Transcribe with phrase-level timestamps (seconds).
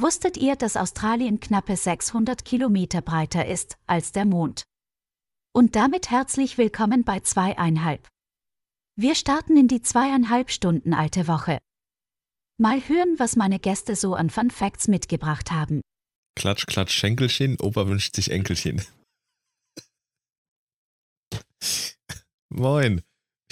[0.00, 4.64] Wusstet ihr, dass Australien knappe 600 Kilometer breiter ist als der Mond?
[5.54, 8.08] Und damit herzlich willkommen bei zweieinhalb.
[8.96, 11.58] Wir starten in die zweieinhalb Stunden alte Woche.
[12.58, 15.82] Mal hören, was meine Gäste so an Fun Facts mitgebracht haben.
[16.36, 18.82] Klatsch, klatsch, Schenkelchen, Opa wünscht sich Enkelchen.
[22.48, 23.02] Moin,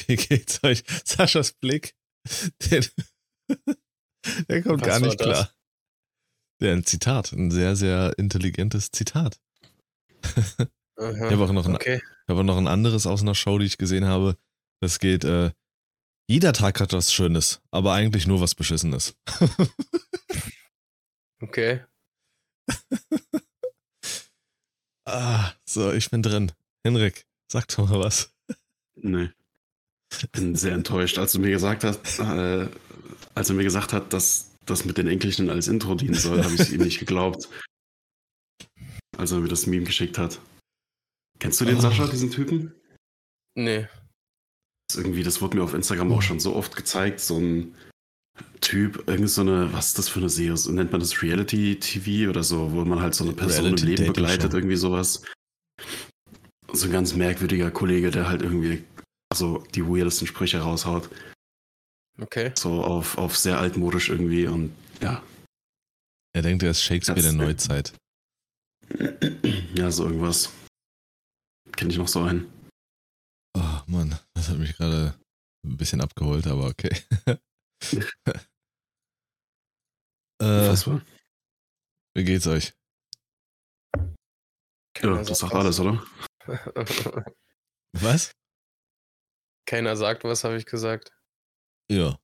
[0.06, 0.84] wie geht's euch?
[1.04, 1.94] Saschas Blick,
[2.70, 2.86] den,
[4.48, 5.26] der kommt Was gar nicht das?
[5.26, 5.54] klar.
[6.60, 9.40] Ja, ein Zitat, ein sehr, sehr intelligentes Zitat.
[10.22, 12.02] Aha, Ich habe auch noch ein, okay.
[12.28, 14.36] auch noch ein anderes aus einer Show, die ich gesehen habe.
[14.80, 15.52] Das geht, äh,
[16.28, 19.16] jeder Tag hat was Schönes, aber eigentlich nur was Beschissenes.
[21.42, 21.80] Okay.
[25.06, 26.52] ah, so, ich bin drin.
[26.84, 28.34] Henrik, sag doch mal was.
[28.94, 29.30] Nee.
[30.32, 32.68] Bin sehr enttäuscht, als du mir gesagt hast, äh,
[33.34, 36.54] als er mir gesagt hat, dass das mit den Enkelchen als Intro dienen soll, habe
[36.54, 37.48] ich ihm nicht geglaubt.
[39.16, 40.40] Als er mir das Meme geschickt hat.
[41.38, 41.80] Kennst du den Oh.
[41.80, 42.74] Sascha, diesen Typen?
[43.56, 43.88] Nee.
[44.88, 47.74] Das ist irgendwie, das wurde mir auf Instagram auch schon so oft gezeigt, so ein
[48.60, 50.56] Typ, irgend so eine, was ist das für eine Serie?
[50.56, 53.80] So Nennt man das Reality-TV oder so, wo man halt so eine Person im Leben
[53.80, 54.12] Reality-Dating-Show.
[54.12, 55.22] begleitet, irgendwie sowas.
[56.72, 58.84] So ein ganz merkwürdiger Kollege, der halt irgendwie
[59.34, 61.08] so die weirdesten Sprüche raushaut.
[62.20, 62.52] Okay.
[62.56, 65.22] So auf, auf sehr altmodisch irgendwie und ja.
[66.34, 67.92] Er denkt, er ist Shakespeare der Das- Neuzeit.
[69.74, 70.52] Ja, so irgendwas.
[71.76, 72.52] Kenne ich noch so einen.
[73.56, 75.14] Oh Mann, das hat mich gerade
[75.64, 76.90] ein bisschen abgeholt, aber okay.
[80.42, 81.00] äh, Was war?
[82.16, 82.72] wie geht's euch?
[85.00, 86.04] Ja, das sagt alles, oder?
[87.92, 88.32] Was?
[89.66, 91.12] Keiner sagt was, habe ich gesagt.
[91.90, 92.16] Ja.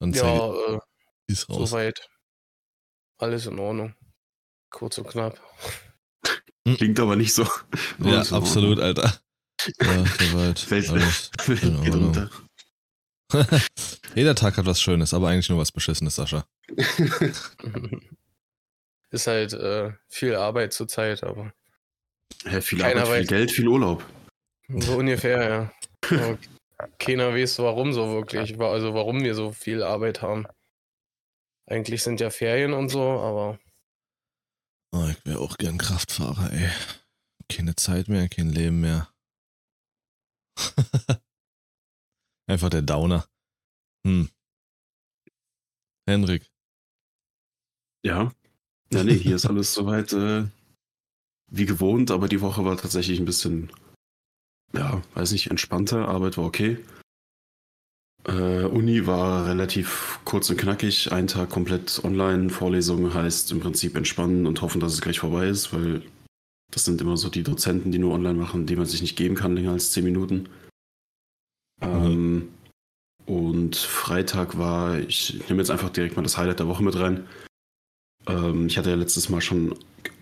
[0.00, 0.78] Und Ja, äh,
[1.26, 1.70] ist raus.
[1.70, 2.08] soweit.
[3.18, 3.94] Alles in Ordnung.
[4.70, 5.38] Kurz und knapp.
[6.64, 7.46] Klingt aber nicht so.
[7.98, 9.20] Ja, absolut, Alter.
[9.80, 10.70] Ja, soweit.
[10.70, 11.30] Welt, Alles.
[11.46, 12.08] Welt in geht Ordnung.
[12.08, 12.30] unter.
[14.14, 16.46] Jeder Tag hat was Schönes, aber eigentlich nur was Beschissenes, Sascha.
[19.10, 21.52] Ist halt äh, viel Arbeit zurzeit, aber
[22.44, 23.26] Hä, viel Arbeit, viel.
[23.26, 24.02] Geld, viel Urlaub.
[24.68, 25.70] so ungefähr,
[26.10, 26.38] ja.
[26.98, 28.58] Keiner weiß, warum so wirklich.
[28.60, 30.46] Also warum wir so viel Arbeit haben.
[31.66, 33.58] Eigentlich sind ja Ferien und so, aber
[34.94, 36.70] Oh, ich wäre auch gern Kraftfahrer, ey.
[37.48, 39.08] Keine Zeit mehr, kein Leben mehr.
[42.46, 43.26] Einfach der Downer.
[44.06, 44.28] Hm.
[46.06, 46.50] Henrik.
[48.04, 48.32] Ja.
[48.92, 50.46] Ja, nee, hier ist alles soweit äh,
[51.46, 53.72] wie gewohnt, aber die Woche war tatsächlich ein bisschen,
[54.74, 56.08] ja, weiß nicht, entspannter.
[56.08, 56.78] Arbeit war okay.
[58.24, 61.10] Äh, Uni war relativ kurz und knackig.
[61.12, 62.50] Ein Tag komplett online.
[62.50, 66.02] Vorlesungen heißt im Prinzip entspannen und hoffen, dass es gleich vorbei ist, weil
[66.70, 69.34] das sind immer so die Dozenten, die nur online machen, die man sich nicht geben
[69.34, 70.48] kann, länger als 10 Minuten.
[71.80, 72.48] Ähm,
[73.26, 76.98] und Freitag war, ich, ich nehme jetzt einfach direkt mal das Highlight der Woche mit
[76.98, 77.26] rein.
[78.26, 79.74] Ähm, ich hatte ja letztes Mal schon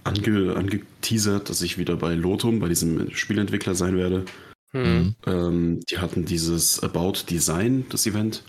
[0.05, 4.25] ange, angeteasert, dass ich wieder bei Lotum, bei diesem Spielentwickler sein werde.
[4.73, 5.15] hm, Mhm.
[5.27, 8.45] Ähm, die hatten dieses About Design, das Event.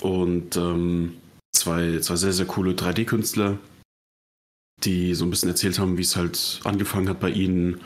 [0.00, 1.16] Und ähm,
[1.52, 3.58] zwei, zwei sehr, sehr coole 3D-Künstler,
[4.84, 7.80] die so ein bisschen erzählt haben, wie es halt angefangen hat bei ihnen.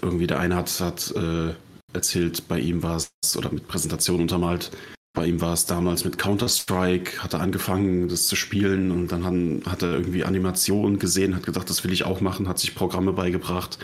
[0.00, 1.54] Irgendwie der eine hat, hat äh,
[1.92, 4.70] erzählt, bei ihm war es, oder mit Präsentation untermalt,
[5.18, 9.24] bei ihm war es damals mit Counter-Strike, hat er angefangen, das zu spielen und dann
[9.24, 12.76] han- hat er irgendwie Animationen gesehen, hat gedacht, das will ich auch machen, hat sich
[12.76, 13.80] Programme beigebracht,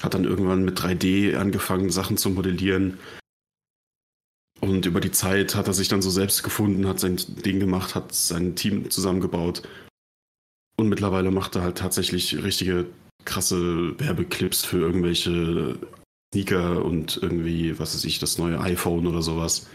[0.00, 2.98] hat dann irgendwann mit 3D angefangen, Sachen zu modellieren.
[4.60, 7.96] Und über die Zeit hat er sich dann so selbst gefunden, hat sein Ding gemacht,
[7.96, 9.62] hat sein Team zusammengebaut.
[10.76, 12.86] Und mittlerweile macht er halt tatsächlich richtige
[13.24, 15.80] krasse Werbeclips für irgendwelche
[16.32, 19.66] Sneaker und irgendwie, was weiß ich, das neue iPhone oder sowas.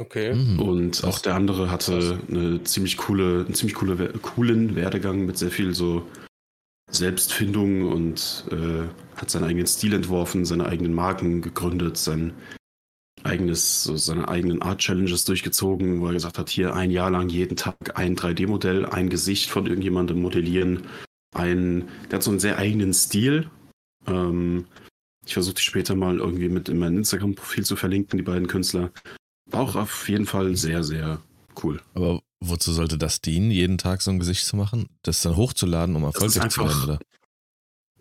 [0.00, 0.34] Okay.
[0.34, 0.58] Mhm.
[0.58, 5.50] Und auch der andere hatte eine ziemlich coole, einen ziemlich coole, coolen Werdegang mit sehr
[5.50, 6.06] viel so
[6.90, 8.82] Selbstfindung und äh,
[9.16, 12.32] hat seinen eigenen Stil entworfen, seine eigenen Marken gegründet, sein
[13.22, 17.28] eigenes, so seine eigenen Art Challenges durchgezogen, wo er gesagt hat, hier ein Jahr lang
[17.28, 20.86] jeden Tag ein 3D-Modell, ein Gesicht von irgendjemandem modellieren,
[21.34, 23.50] ein, der hat so einen sehr eigenen Stil.
[24.06, 24.66] Ähm,
[25.26, 28.90] ich versuche die später mal irgendwie mit in mein Instagram-Profil zu verlinken, die beiden Künstler.
[29.50, 31.20] War auch auf jeden Fall sehr, sehr
[31.62, 31.80] cool.
[31.94, 34.88] Aber wozu sollte das dienen, jeden Tag so ein Gesicht zu machen?
[35.02, 36.98] Das dann hochzuladen, um erfolgreich zu einfach- werden, oder?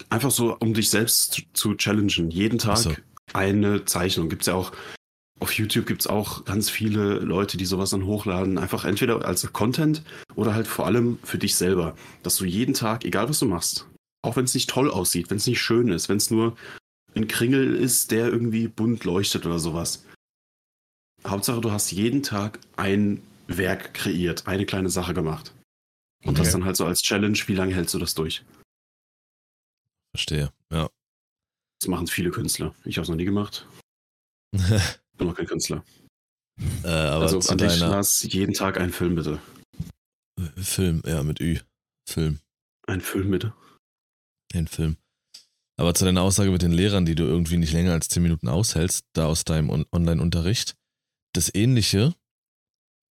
[0.10, 2.32] Einfach so, um dich selbst zu- zu challengen.
[2.32, 2.94] Jeden Tag so.
[3.34, 4.30] eine Zeichnung.
[4.30, 4.72] Gibt es ja auch
[5.42, 8.58] auf YouTube gibt es auch ganz viele Leute, die sowas dann hochladen.
[8.58, 10.04] Einfach entweder als Content
[10.36, 11.96] oder halt vor allem für dich selber.
[12.24, 13.88] Dass du jeden Tag, egal was du machst,
[14.22, 16.58] auch wenn es nicht toll aussieht, wenn es nicht schön ist, wenn es nur
[17.16, 20.04] ein Kringel ist, der irgendwie bunt leuchtet oder sowas.
[21.26, 25.54] Hauptsache, du hast jeden Tag ein Werk kreiert, eine kleine Sache gemacht.
[26.24, 26.40] Und Okay.
[26.44, 28.44] das dann halt so als Challenge, wie lange hältst du das durch?
[30.16, 30.90] Verstehe, ja.
[31.82, 32.76] Das machen viele Künstler.
[32.84, 33.66] Ich habe es noch nie gemacht.
[35.18, 35.84] Bin noch kein Künstler.
[36.84, 39.40] äh, aber also an dich, Lars, jeden Tag einen Film bitte.
[40.58, 41.60] Film, ja, mit Ü.
[42.08, 42.40] Film.
[42.88, 43.54] Ein Film bitte.
[44.54, 44.98] Den Film.
[45.78, 48.50] Aber zu deiner Aussage mit den Lehrern, die du irgendwie nicht länger als 10 Minuten
[48.50, 50.76] aushältst, da aus deinem On Online-Unterricht.
[51.34, 52.16] Das ähnliche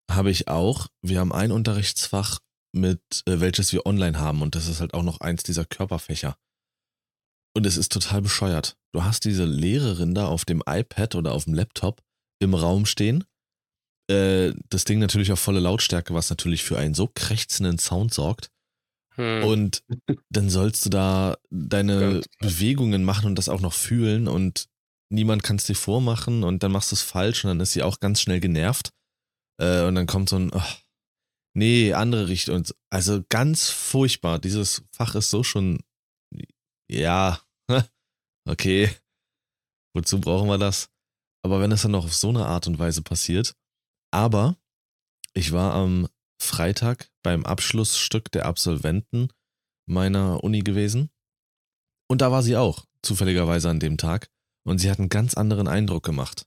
[0.09, 0.87] habe ich auch.
[1.01, 2.39] Wir haben ein Unterrichtsfach,
[2.73, 6.37] mit äh, welches wir online haben und das ist halt auch noch eins dieser Körperfächer.
[7.55, 8.77] Und es ist total bescheuert.
[8.93, 12.03] Du hast diese Lehrerin da auf dem iPad oder auf dem Laptop
[12.39, 13.23] im Raum stehen.
[14.09, 18.51] Äh, das Ding natürlich auf volle Lautstärke, was natürlich für einen so krächzenden Sound sorgt.
[19.15, 19.43] Hm.
[19.43, 19.83] Und
[20.29, 22.21] dann sollst du da deine.
[22.39, 24.67] Bewegungen machen und das auch noch fühlen und
[25.09, 27.83] niemand kann es dir vormachen und dann machst du es falsch und dann ist sie
[27.83, 28.91] auch ganz schnell genervt.
[29.59, 30.81] Äh, und dann kommt so ein, ach,
[31.53, 32.63] nee, andere Richtung.
[32.89, 34.39] Also ganz furchtbar.
[34.39, 35.79] Dieses Fach ist so schon,
[36.89, 37.41] ja,
[38.49, 38.89] okay,
[39.95, 40.89] wozu brauchen wir das?
[41.43, 43.55] Aber wenn es dann noch auf so eine Art und Weise passiert,
[44.11, 44.57] aber
[45.33, 46.07] ich war am
[46.41, 49.29] Freitag beim Abschlussstück der Absolventen
[49.87, 51.09] meiner Uni gewesen.
[52.09, 54.29] Und da war sie auch, zufälligerweise an dem Tag.
[54.67, 56.45] Und sie hat einen ganz anderen Eindruck gemacht.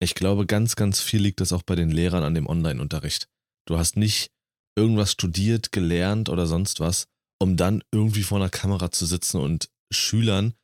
[0.00, 3.28] Ich glaube, ganz, ganz viel liegt es auch bei den Lehrern an dem Online-Unterricht.
[3.66, 4.30] Du hast nicht
[4.76, 7.06] irgendwas studiert, gelernt oder sonst was,
[7.40, 10.54] um dann irgendwie vor einer Kamera zu sitzen und Schülern,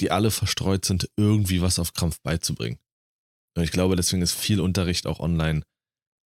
[0.00, 2.78] die alle verstreut sind, irgendwie was auf Krampf beizubringen.
[3.56, 5.62] Und ich glaube, deswegen ist viel Unterricht auch online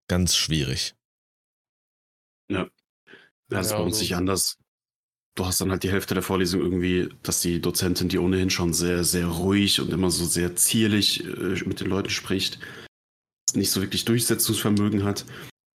[0.09, 0.95] ganz schwierig.
[2.51, 2.69] Ja,
[3.49, 4.59] das ist Ja, bei uns also- nicht anders.
[5.39, 8.73] Du hast dann halt die Hälfte der Vorlesung irgendwie, dass die Dozentin, die ohnehin schon
[8.73, 12.59] sehr, sehr ruhig und immer so sehr zierlich äh, mit den Leuten spricht,
[13.55, 15.25] nicht so wirklich Durchsetzungsvermögen hat,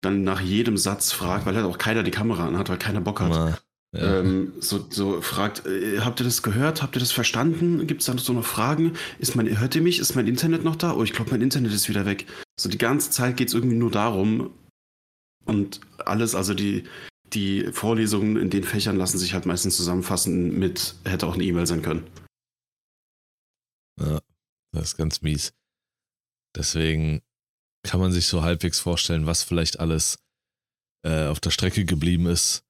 [0.02, 3.22] dann nach jedem Satz fragt, weil halt auch keiner die Kamera anhat, weil keiner Bock
[3.22, 3.30] hat.
[3.30, 3.58] Mal,
[3.96, 4.20] ja.
[4.20, 6.82] Ähm, so, so fragt, äh, habt ihr das gehört?
[6.82, 7.88] Habt ihr das verstanden?
[7.88, 8.98] Gibt es da noch so noch Fragen?
[9.20, 10.00] Ist mein, hört ihr mich?
[10.00, 10.94] Ist mein Internet noch da?
[10.94, 12.26] Oh, ich glaube, mein Internet ist wieder weg.
[12.60, 14.52] So die ganze Zeit geht es irgendwie nur darum.
[15.46, 16.84] Und alles, also die,
[17.34, 21.68] die Vorlesungen in den Fächern lassen sich halt meistens zusammenfassen mit, hätte auch eine E-Mail
[21.68, 22.08] sein können.
[24.00, 24.20] Ja,
[24.72, 25.54] das ist ganz mies.
[26.56, 27.22] Deswegen
[27.84, 30.20] kann man sich so halbwegs vorstellen, was vielleicht alles
[31.06, 32.66] äh, auf der Strecke geblieben ist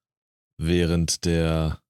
[0.59, 1.81] während der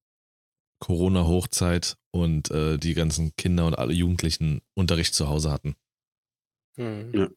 [0.79, 5.75] Corona-Hochzeit und äh, die ganzen Kinder und alle Jugendlichen Unterricht zu Hause hatten.
[6.77, 7.13] Hm.
[7.13, 7.29] Ja.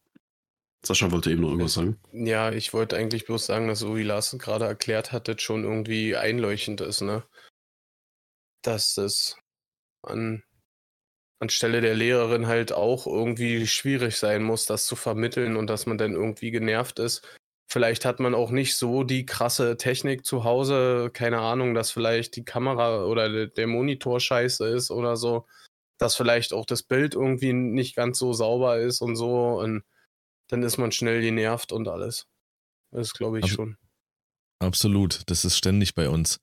[0.85, 1.99] Sascha wollte eben noch irgendwas sagen.
[2.11, 5.63] Ja, ich wollte eigentlich bloß sagen, dass so wie Lars gerade erklärt hat, das schon
[5.63, 7.23] irgendwie einleuchtend ist, ne?
[8.61, 9.37] Dass das
[10.03, 10.43] an,
[11.39, 15.97] anstelle der Lehrerin halt auch irgendwie schwierig sein muss, das zu vermitteln und dass man
[15.97, 17.27] dann irgendwie genervt ist.
[17.69, 22.37] Vielleicht hat man auch nicht so die krasse Technik zu Hause, keine Ahnung, dass vielleicht
[22.37, 25.45] die Kamera oder der, der Monitor scheiße ist oder so,
[25.97, 29.83] dass vielleicht auch das Bild irgendwie nicht ganz so sauber ist und so und
[30.47, 32.27] dann ist man schnell genervt und alles.
[32.91, 33.77] Das glaube ich Also- schon.
[34.59, 36.39] Absolut, das ist ständig bei uns.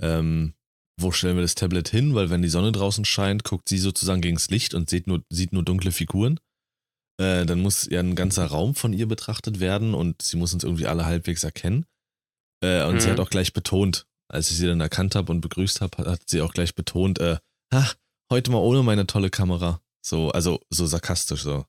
[0.00, 0.54] Ähm,
[1.00, 2.14] wo stellen wir das Tablet hin?
[2.14, 5.52] Weil wenn die Sonne draußen scheint, guckt sie sozusagen gegens Licht und sieht nur, sieht
[5.52, 6.38] nur dunkle Figuren.
[7.20, 10.64] Äh, dann muss ja ein ganzer Raum von ihr betrachtet werden und sie muss uns
[10.64, 11.86] irgendwie alle halbwegs erkennen.
[12.62, 13.12] Äh, und sie Mhm.
[13.12, 16.40] hat auch gleich betont, als ich sie dann erkannt habe und begrüßt habe, hat, sie
[16.42, 17.38] auch gleich betont, äh,
[17.70, 17.94] ach,
[18.30, 19.80] heute mal ohne meine tolle Kamera.
[20.04, 21.64] So, also so sarkastisch so.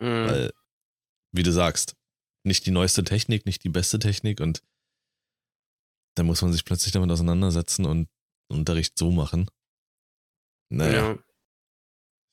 [0.00, 0.26] Mhm.
[0.26, 0.52] Weil,
[1.32, 1.96] wie du sagst,
[2.44, 4.62] nicht die neueste Technik, nicht die beste Technik und
[6.16, 8.08] da muss man sich plötzlich damit auseinandersetzen und
[8.50, 9.48] Unterricht so machen.
[10.72, 11.18] Naja, ja.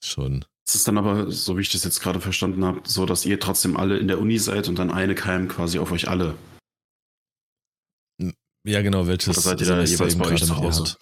[0.04, 0.46] schon.
[0.68, 3.40] Es ist dann aber, so wie ich das jetzt gerade verstanden habe, so, dass ihr
[3.40, 6.38] trotzdem alle in der Uni seid und dann eine Keim quasi auf euch alle.
[8.66, 10.98] Ja, genau, welches Oder seid ihr da jeweils eben bei euch zu Hause?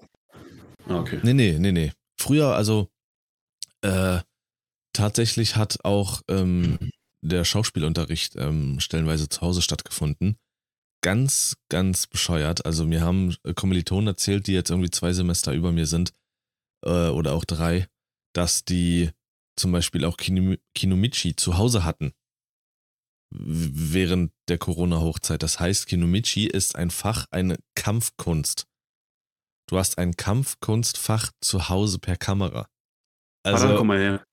[0.87, 1.19] Ah, okay.
[1.23, 1.91] Nee, nee, nee, nee.
[2.21, 2.89] Früher, also,
[3.81, 4.19] äh,
[4.93, 6.77] tatsächlich hat auch ähm,
[7.25, 10.37] der Schauspielunterricht ähm, stellenweise zu Hause stattgefunden.
[11.01, 12.65] Ganz, ganz bescheuert.
[12.65, 16.13] Also, mir haben äh, Kommilitonen erzählt, die jetzt irgendwie zwei Semester über mir sind,
[16.85, 17.87] äh, oder auch drei,
[18.33, 19.11] dass die
[19.57, 22.13] zum Beispiel auch Kino Kinomichi zu Hause hatten.
[23.31, 25.43] Während der Corona-Hochzeit.
[25.43, 28.67] Das heißt, Kinomichi ist ein Fach, eine Kampfkunst.
[29.67, 32.69] Du hast ein Kampfkunstfach zu Hause per Kamera.
[33.43, 34.25] Also, komm Also, mal her.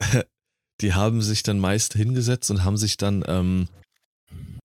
[0.80, 3.68] die haben sich dann meist hingesetzt und haben sich dann ähm,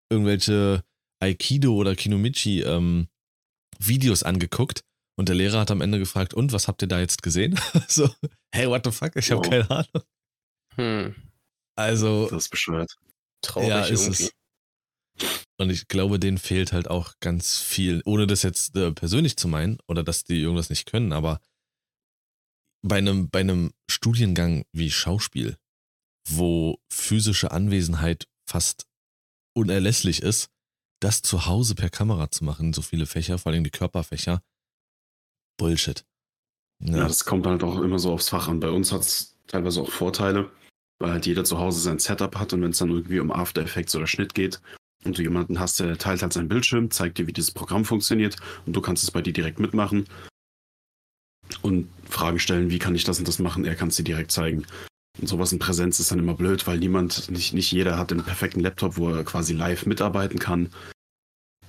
[0.10, 0.84] irgendwelche
[1.20, 3.08] Aikido oder Kinomichi ähm,
[3.80, 4.82] Videos angeguckt
[5.18, 7.60] und der Lehrer hat am Ende gefragt, und was habt ihr da jetzt gesehen?
[7.88, 8.10] so,
[8.54, 9.16] hey, what the fuck?
[9.16, 9.50] Ich habe Wow.
[9.50, 10.04] keine Ahnung.
[10.76, 11.16] Hm.
[11.76, 12.96] Also, Das ist bescheuert.
[13.42, 14.24] Traurig ja, ist irgendwie.
[14.24, 14.34] es.
[15.60, 19.48] Und ich glaube, denen fehlt halt auch ganz viel, ohne das jetzt äh, persönlich zu
[19.48, 21.42] meinen oder dass die irgendwas nicht können, aber
[22.84, 25.58] bei einem, bei einem Studiengang wie Schauspiel,
[26.28, 28.88] wo physische Anwesenheit fast
[29.54, 30.50] unerlässlich ist,
[31.00, 34.42] das zu Hause per Kamera zu machen, so viele Fächer, vor allem die Körperfächer,
[35.58, 36.06] Bullshit.
[36.80, 38.60] Ja, das kommt halt auch immer so aufs Fach an.
[38.60, 40.52] Bei uns hat es teilweise auch Vorteile,
[41.00, 43.62] weil halt jeder zu Hause sein Setup hat und wenn es dann irgendwie um After
[43.62, 44.62] Effects oder Schnitt geht
[45.04, 48.36] und du jemanden hast, der teilt halt seinen Bildschirm, zeigt dir, wie dieses Programm funktioniert
[48.66, 50.06] und du kannst es bei dir direkt mitmachen
[51.62, 54.32] und Fragen stellen, wie kann ich das und das machen, er kann es dir direkt
[54.32, 54.66] zeigen.
[55.20, 58.24] Und sowas in Präsenz ist dann immer blöd, weil niemand, nicht, nicht jeder hat den
[58.24, 60.70] perfekten Laptop, wo er quasi live mitarbeiten kann.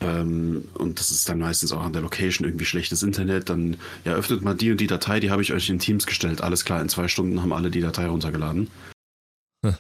[0.01, 3.49] Ähm, und das ist dann meistens auch an der Location irgendwie schlechtes Internet.
[3.49, 6.41] Dann, ja, öffnet mal die und die Datei, die habe ich euch in Teams gestellt.
[6.41, 8.71] Alles klar, in zwei Stunden haben alle die Datei runtergeladen.
[9.65, 9.77] Hm.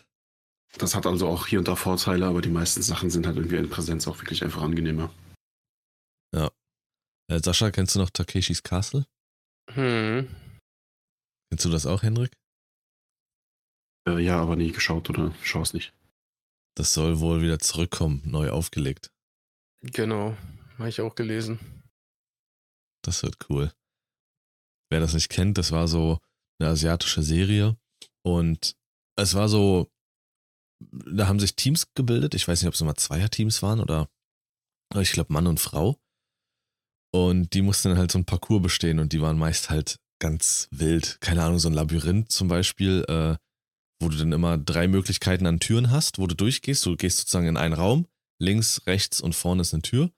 [0.79, 3.57] Das hat also auch hier und da Vorteile, aber die meisten Sachen sind halt irgendwie
[3.57, 5.11] in Präsenz auch wirklich einfach angenehmer.
[7.31, 9.07] Äh, Sascha, kennst du noch Takeshis Castle?
[9.73, 10.29] Hm.
[11.51, 12.33] Kennst du das auch, Henrik?
[14.09, 15.93] Äh, ja, aber nie geschaut oder schau es nicht.
[16.75, 19.12] Das soll wohl wieder zurückkommen, neu aufgelegt.
[19.83, 20.37] Genau.
[20.79, 21.59] Habe ich auch gelesen.
[23.03, 23.73] Das wird cool.
[24.91, 26.19] Wer das nicht kennt, das war so
[26.59, 27.77] eine asiatische Serie
[28.25, 28.77] und
[29.17, 29.91] es war so,
[30.81, 32.35] da haben sich Teams gebildet.
[32.35, 34.09] Ich weiß nicht, ob es immer Zweierteams waren oder
[34.97, 35.99] ich glaube Mann und Frau.
[37.12, 40.69] Und die mussten dann halt so ein Parcours bestehen und die waren meist halt ganz
[40.71, 41.21] wild.
[41.21, 43.37] Keine Ahnung, so ein Labyrinth zum Beispiel, äh,
[44.00, 46.85] wo du dann immer drei Möglichkeiten an Türen hast, wo du durchgehst.
[46.87, 48.07] Du gehst sozusagen in einen Raum,
[48.38, 50.11] links, rechts und vorne ist eine Tür.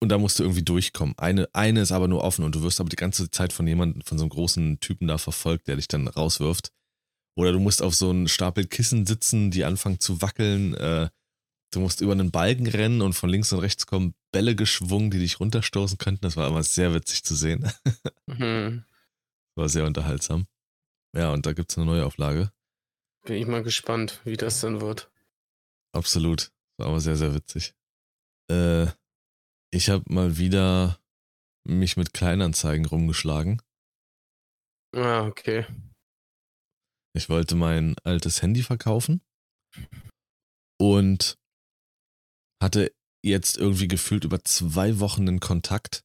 [0.00, 1.16] Und da musst du irgendwie durchkommen.
[1.18, 4.02] Eine, eine ist aber nur offen und du wirst aber die ganze Zeit von jemandem,
[4.02, 6.70] von so einem großen Typen da verfolgt, der dich dann rauswirft.
[7.34, 10.74] Oder du musst auf so einen Stapel Kissen sitzen, die anfangen zu wackeln.
[10.74, 11.08] Äh,
[11.72, 15.18] du musst über einen Balken rennen und von links und rechts kommen Bälle geschwungen, die
[15.18, 16.22] dich runterstoßen könnten.
[16.22, 17.70] Das war immer sehr witzig zu sehen.
[18.28, 18.84] Hm.
[19.54, 20.48] War sehr unterhaltsam.
[21.16, 22.50] Ja, und da gibt es eine neue Auflage.
[23.26, 25.10] Bin ich mal gespannt, wie das dann wird.
[25.92, 26.52] Absolut.
[26.78, 27.74] War aber sehr, sehr witzig.
[28.48, 28.86] Äh,
[29.72, 31.00] ich habe mal wieder
[31.66, 33.60] mich mit Kleinanzeigen rumgeschlagen.
[34.94, 35.66] Ah, okay.
[37.16, 39.20] Ich wollte mein altes Handy verkaufen
[40.78, 41.36] und
[42.62, 46.04] hatte jetzt irgendwie gefühlt über zwei Wochen einen Kontakt,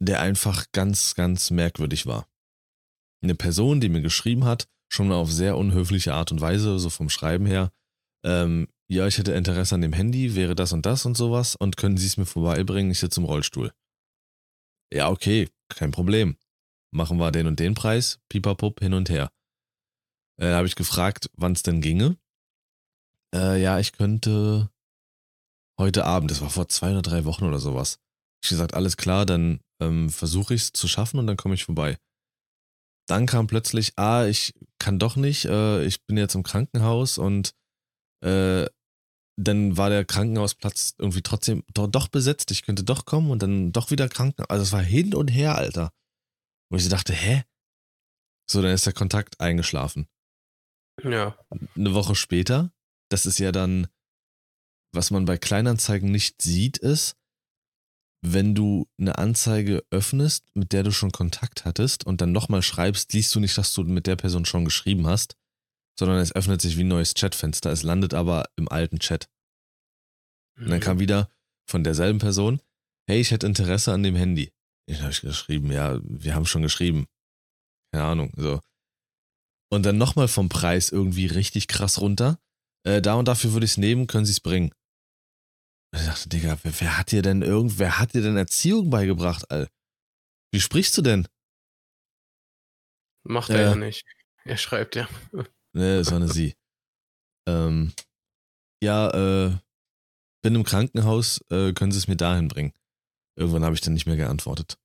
[0.00, 2.26] der einfach ganz, ganz merkwürdig war.
[3.22, 6.90] Eine Person, die mir geschrieben hat, schon mal auf sehr unhöfliche Art und Weise, so
[6.90, 7.70] vom Schreiben her,
[8.24, 11.76] ähm, ja, ich hätte Interesse an dem Handy, wäre das und das und sowas und
[11.76, 13.72] können Sie es mir vorbeibringen, ich sitze im Rollstuhl.
[14.92, 16.36] Ja, okay, kein Problem.
[16.92, 19.30] Machen wir den und den Preis, pipapup, hin und her.
[20.40, 22.16] Äh, habe ich gefragt, wann es denn ginge.
[23.34, 24.70] Äh, ja, ich könnte
[25.78, 27.98] heute Abend, das war vor zwei oder drei Wochen oder sowas.
[28.42, 31.64] Ich gesagt, alles klar, dann ähm, versuche ich es zu schaffen und dann komme ich
[31.64, 31.98] vorbei.
[33.08, 37.54] Dann kam plötzlich, ah, ich kann doch nicht, äh, ich bin jetzt im Krankenhaus und
[38.24, 38.66] äh,
[39.38, 43.72] dann war der Krankenhausplatz irgendwie trotzdem doch, doch besetzt, ich könnte doch kommen und dann
[43.72, 44.48] doch wieder Krankenhaus.
[44.48, 45.92] Also es war hin und her, Alter.
[46.70, 47.44] Wo ich so dachte, hä?
[48.50, 50.08] So, dann ist der Kontakt eingeschlafen.
[51.02, 51.36] Ja.
[51.74, 52.72] Eine Woche später,
[53.10, 53.88] das ist ja dann,
[54.94, 57.16] was man bei Kleinanzeigen nicht sieht, ist,
[58.32, 63.12] wenn du eine Anzeige öffnest, mit der du schon Kontakt hattest und dann nochmal schreibst,
[63.12, 65.36] siehst du nicht, dass du mit der Person schon geschrieben hast,
[65.98, 67.70] sondern es öffnet sich wie ein neues Chatfenster.
[67.70, 69.28] Es landet aber im alten Chat.
[70.58, 71.30] Und dann kam wieder
[71.68, 72.60] von derselben Person,
[73.06, 74.52] hey, ich hätte Interesse an dem Handy.
[74.86, 77.06] Ich habe geschrieben, ja, wir haben schon geschrieben.
[77.92, 78.60] Keine Ahnung, so.
[79.68, 82.38] Und dann nochmal vom Preis irgendwie richtig krass runter.
[82.84, 84.70] Äh, da und dafür würde ich es nehmen, können Sie es bringen.
[85.92, 88.90] Und ich dachte, Digga, wer, wer hat dir denn irgend, wer hat dir denn Erziehung
[88.90, 89.68] beigebracht, All?
[90.52, 91.26] Wie sprichst du denn?
[93.24, 93.62] Macht er Äh.
[93.62, 94.04] ja nicht.
[94.44, 95.08] Er schreibt ja.
[95.74, 96.54] Ne, war eine Sie.
[97.46, 97.92] Ähm,
[98.82, 99.58] ja, äh,
[100.42, 102.72] bin im Krankenhaus, äh, können Sie es mir dahin bringen?
[103.38, 104.78] Irgendwann habe ich dann nicht mehr geantwortet.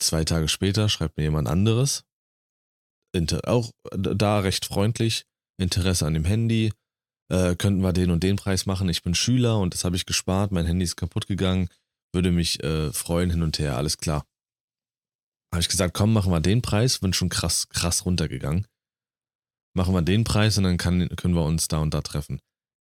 [0.00, 2.04] Zwei Tage später schreibt mir jemand anderes.
[3.12, 5.26] Inter auch da recht freundlich.
[5.58, 6.72] Interesse an dem Handy.
[7.28, 8.88] Äh, könnten wir den und den Preis machen?
[8.88, 10.52] Ich bin Schüler und das habe ich gespart.
[10.52, 11.68] Mein Handy ist kaputt gegangen.
[12.12, 13.76] Würde mich äh, freuen hin und her.
[13.76, 14.24] Alles klar.
[15.52, 16.98] Habe ich gesagt, komm, machen wir den Preis.
[16.98, 18.66] Bin schon krass, krass runtergegangen.
[19.74, 22.40] machen wir den Preis und dann kann, können wir uns da und da treffen.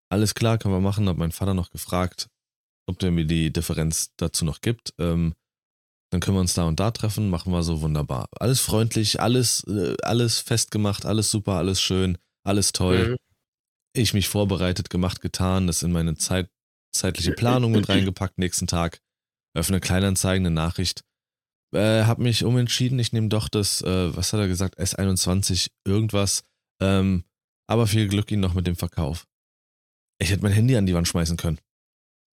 [0.09, 1.09] Alles klar, können wir machen.
[1.09, 2.27] Hat mein Vater noch gefragt,
[2.87, 4.93] ob der mir die Differenz dazu noch gibt.
[4.99, 5.33] Ähm,
[6.11, 8.29] dann können wir uns da und da treffen, machen wir so wunderbar.
[8.39, 13.09] Alles freundlich, alles, äh, alles festgemacht, alles super, alles schön, alles toll.
[13.09, 13.24] Mhm.
[13.95, 16.49] Ich mich vorbereitet, gemacht, getan, das in meine Zeit,
[16.93, 19.01] zeitliche Planung mit reingepackt, nächsten Tag.
[19.55, 21.05] Öffne Kleinanzeigen, eine Nachricht.
[21.73, 26.43] Äh, hab mich umentschieden, ich nehme doch das, äh, was hat er gesagt, S21 irgendwas.
[26.81, 27.23] Ähm,
[27.67, 29.25] aber viel Glück Ihnen noch mit dem Verkauf.
[30.19, 31.59] Ich hätte mein Handy an die Wand schmeißen können.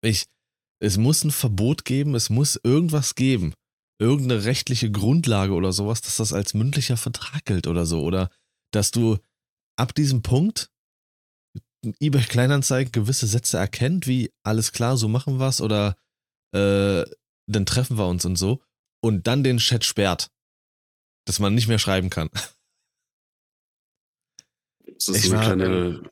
[0.02, 0.26] Ich,
[0.82, 3.52] es muss ein Verbot geben, es muss irgendwas geben.
[3.98, 8.02] Irgendeine rechtliche Grundlage oder sowas, dass das als mündlicher Vertrag gilt oder so.
[8.02, 8.30] Oder
[8.72, 9.18] dass du
[9.76, 10.69] ab diesem Punkt
[11.82, 15.96] eBay Kleinanzeigen gewisse Sätze erkennt, wie alles klar, so machen wir es oder
[16.52, 17.04] äh,
[17.46, 18.60] dann treffen wir uns und so
[19.02, 20.30] und dann den Chat sperrt,
[21.26, 22.28] dass man nicht mehr schreiben kann.
[24.86, 26.02] Das ist so, eine kleine,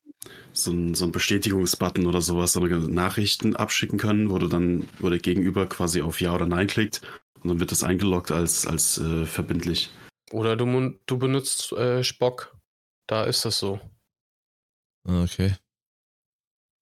[0.52, 5.10] so, ein, so ein Bestätigungsbutton oder sowas, so Nachrichten abschicken können, wo du dann, wo
[5.10, 7.02] der Gegenüber quasi auf Ja oder Nein klickt
[7.42, 9.90] und dann wird das eingeloggt als, als äh, verbindlich.
[10.30, 12.56] Oder du, du benutzt äh, Spock.
[13.06, 13.80] Da ist das so.
[15.04, 15.56] Ah, okay.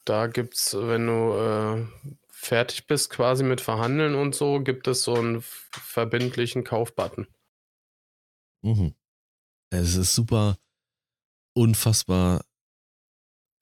[0.04, 1.86] Da gibt's, wenn du äh,
[2.30, 7.26] fertig bist quasi mit Verhandeln und so, gibt es so einen verbindlichen Kaufbutton.
[8.62, 8.94] Mhm.
[9.70, 10.58] Es ist super
[11.56, 12.44] unfassbar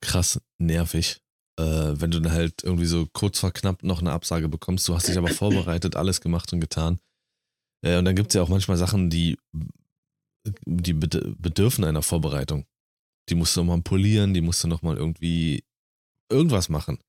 [0.01, 1.21] krass nervig,
[1.59, 4.87] äh, wenn du dann halt irgendwie so kurz vor knapp noch eine Absage bekommst.
[4.87, 6.99] Du hast dich aber vorbereitet, alles gemacht und getan.
[7.83, 9.39] Äh, und dann gibt es ja auch manchmal Sachen, die,
[10.65, 12.65] die bedürfen einer Vorbereitung.
[13.29, 15.63] Die musst du nochmal polieren, die musst du nochmal irgendwie
[16.29, 16.99] irgendwas machen.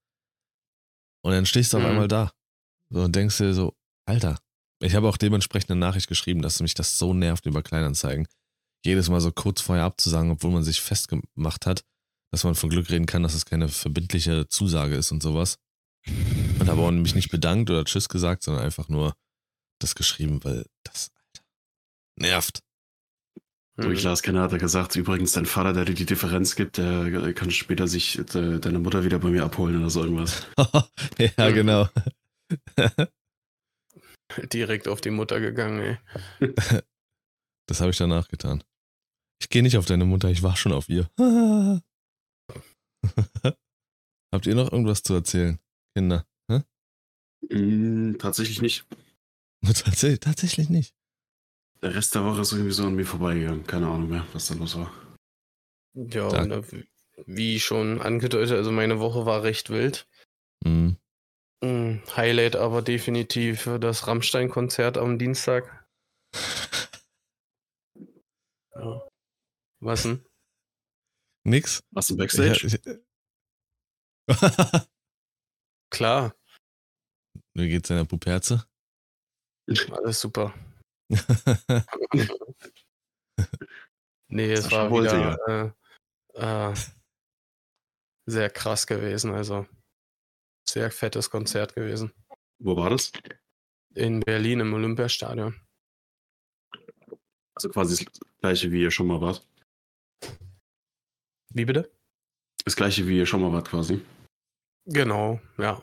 [1.23, 1.91] Und dann stehst du auf mhm.
[1.91, 2.33] einmal da
[2.91, 3.75] so, und denkst dir so,
[4.07, 4.39] Alter,
[4.81, 8.29] ich habe auch dementsprechend eine Nachricht geschrieben, dass mich das so nervt über Kleinanzeigen.
[8.85, 11.83] Jedes Mal so kurz vorher abzusagen, obwohl man sich festgemacht hat,
[12.31, 15.59] dass man von Glück reden kann, dass es keine verbindliche Zusage ist und sowas.
[16.07, 19.15] Und habe auch mich nicht bedankt oder Tschüss gesagt, sondern einfach nur
[19.81, 21.45] das geschrieben, weil das, Alter,
[22.17, 22.61] nervt.
[23.79, 26.79] So, ich las keiner hat er gesagt, übrigens, dein Vater, der dir die Differenz gibt,
[26.79, 30.47] der kann später sich de, deine Mutter wieder bei mir abholen oder so irgendwas.
[31.19, 31.87] ja, genau.
[34.53, 35.99] Direkt auf die Mutter gegangen, ey.
[37.69, 38.63] Das habe ich danach getan.
[39.43, 41.11] Ich gehe nicht auf deine Mutter, ich war schon auf ihr.
[44.33, 45.59] Habt ihr noch irgendwas zu erzählen,
[45.97, 46.25] Kinder?
[47.51, 48.87] Mm, tatsächlich nicht.
[49.65, 50.95] Tatsächlich, tatsächlich nicht.
[51.83, 53.67] Der Rest der Woche ist irgendwie so an mir vorbeigegangen.
[53.67, 54.93] Keine Ahnung mehr, was da los war.
[55.95, 56.63] Ja, na,
[57.27, 60.07] wie schon angedeutet, also meine Woche war recht wild.
[60.65, 60.99] Mhm.
[61.63, 65.89] Mm, Highlight aber definitiv das Rammstein-Konzert am Dienstag.
[68.75, 69.09] ja.
[69.81, 70.25] Was denn?
[71.45, 71.83] Nix.
[71.93, 72.69] Was im Backstage?
[74.29, 74.29] Ja,
[75.91, 76.35] Klar.
[77.55, 78.67] Wie geht's deiner Puperze?
[79.93, 80.53] Alles super.
[84.29, 85.75] nee, es war wollte, wieder
[86.35, 86.75] äh, äh,
[88.27, 89.33] sehr krass gewesen.
[89.33, 89.67] Also
[90.69, 92.13] sehr fettes Konzert gewesen.
[92.59, 93.13] Wo war das?
[93.95, 95.55] In Berlin im Olympiastadion.
[97.55, 99.47] Also quasi das gleiche, wie ihr schon mal wart.
[101.51, 101.91] Wie bitte?
[102.65, 104.05] Das gleiche, wie ihr schon mal wart, quasi.
[104.87, 105.83] Genau, ja.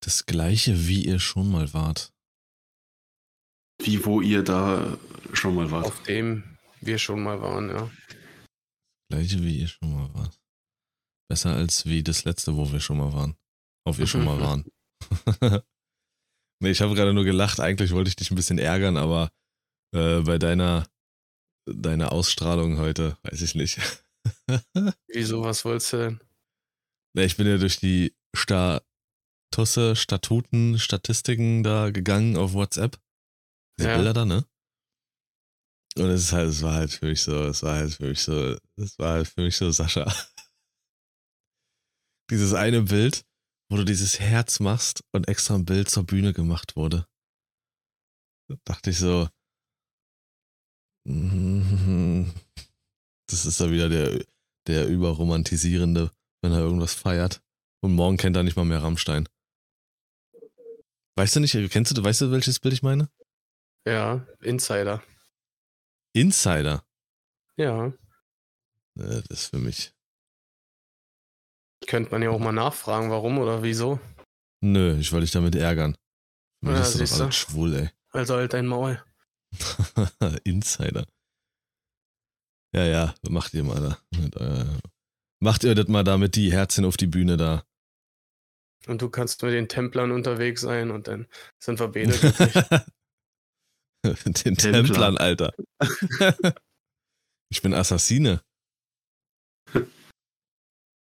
[0.00, 2.12] Das gleiche, wie ihr schon mal wart.
[3.82, 4.98] Wie wo ihr da
[5.32, 5.86] schon mal wart.
[5.86, 6.44] Auf dem
[6.80, 7.90] wir schon mal waren, ja.
[9.10, 10.38] Gleiche wie ihr schon mal wart.
[11.28, 13.36] Besser als wie das letzte, wo wir schon mal waren.
[13.84, 14.64] Auf wir schon mal waren.
[16.60, 17.60] nee, ich habe gerade nur gelacht.
[17.60, 19.30] Eigentlich wollte ich dich ein bisschen ärgern, aber
[19.94, 20.86] äh, bei deiner,
[21.66, 23.80] deiner Ausstrahlung heute, weiß ich nicht.
[25.08, 26.20] Wieso, was wolltest du denn?
[27.14, 33.00] Nee, ich bin ja durch die Statusse, Statuten, Statistiken da gegangen auf WhatsApp
[33.80, 33.96] die ja.
[33.96, 34.44] Bilder da, ne?
[35.96, 38.20] Und es ist halt, es war halt für mich so, es war halt für mich
[38.20, 40.04] so, es war halt für mich so Sascha.
[42.30, 43.24] Dieses eine Bild,
[43.68, 47.08] wo du dieses Herz machst und extra ein Bild zur Bühne gemacht wurde.
[48.48, 49.28] Da dachte ich so,
[53.28, 54.24] das ist da wieder der,
[54.66, 56.10] der überromantisierende,
[56.42, 57.42] wenn er irgendwas feiert.
[57.82, 59.28] Und morgen kennt er nicht mal mehr Rammstein.
[61.16, 63.08] Weißt du nicht, kennst du, weißt du, welches Bild ich meine?
[63.86, 65.02] Ja, Insider.
[66.12, 66.84] Insider?
[67.56, 67.92] Ja.
[68.94, 69.94] Das ist für mich.
[71.86, 73.98] Könnte man ja auch mal nachfragen, warum oder wieso.
[74.60, 75.96] Nö, ich wollte dich damit ärgern.
[76.60, 77.90] Mir ja, ist doch alles schwul, ey.
[78.10, 79.02] Also halt dein Maul.
[80.44, 81.06] Insider.
[82.72, 84.18] Ja, ja, macht ihr mal da.
[84.38, 84.78] Äh,
[85.40, 87.64] macht ihr das mal da mit die Herzchen auf die Bühne da.
[88.86, 91.26] Und du kannst mit den Templern unterwegs sein und dann
[91.58, 92.12] sind wir beide.
[94.04, 94.72] Den Templer.
[94.72, 95.52] Templern, Alter.
[97.50, 98.40] ich bin Assassine.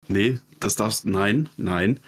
[0.07, 1.05] Nee, das darfst.
[1.05, 1.99] Nein, nein.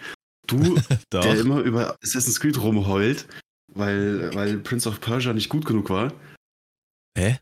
[0.46, 0.78] Du,
[1.12, 3.26] der immer über Assassin's Creed rumheult,
[3.72, 6.12] weil, weil Prince of Persia nicht gut genug war.
[7.18, 7.38] Hä?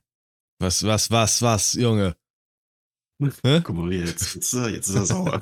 [0.61, 2.17] Was, was, was, was, Junge?
[3.43, 3.61] Hä?
[3.65, 5.41] Guck mal, jetzt, jetzt, ist er- jetzt ist er sauer.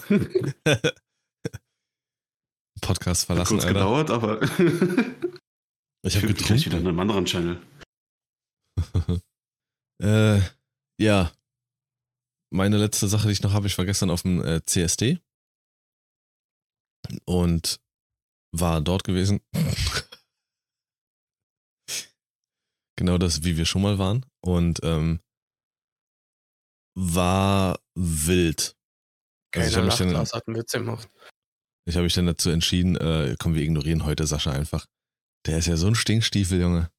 [2.80, 3.74] Podcast Hat verlassen, kurz Alter.
[3.78, 4.42] gedauert, aber
[6.04, 6.88] Ich habe gleich wieder in getrunken.
[6.88, 7.60] einem anderen Channel.
[10.02, 10.40] Äh,
[11.00, 11.32] ja.
[12.52, 15.20] Meine letzte Sache, die ich noch habe, ich war gestern auf dem äh, CSD
[17.24, 17.80] und
[18.52, 19.40] war dort gewesen.
[22.98, 24.26] genau das, wie wir schon mal waren.
[24.44, 25.20] Und ähm,
[26.98, 28.76] war wild.
[29.54, 30.16] Also ich habe mich, dann-
[31.88, 34.86] ich hab mich dann dazu entschieden, äh, komm, wir ignorieren heute Sascha einfach.
[35.46, 36.90] Der ist ja so ein Stinkstiefel, Junge.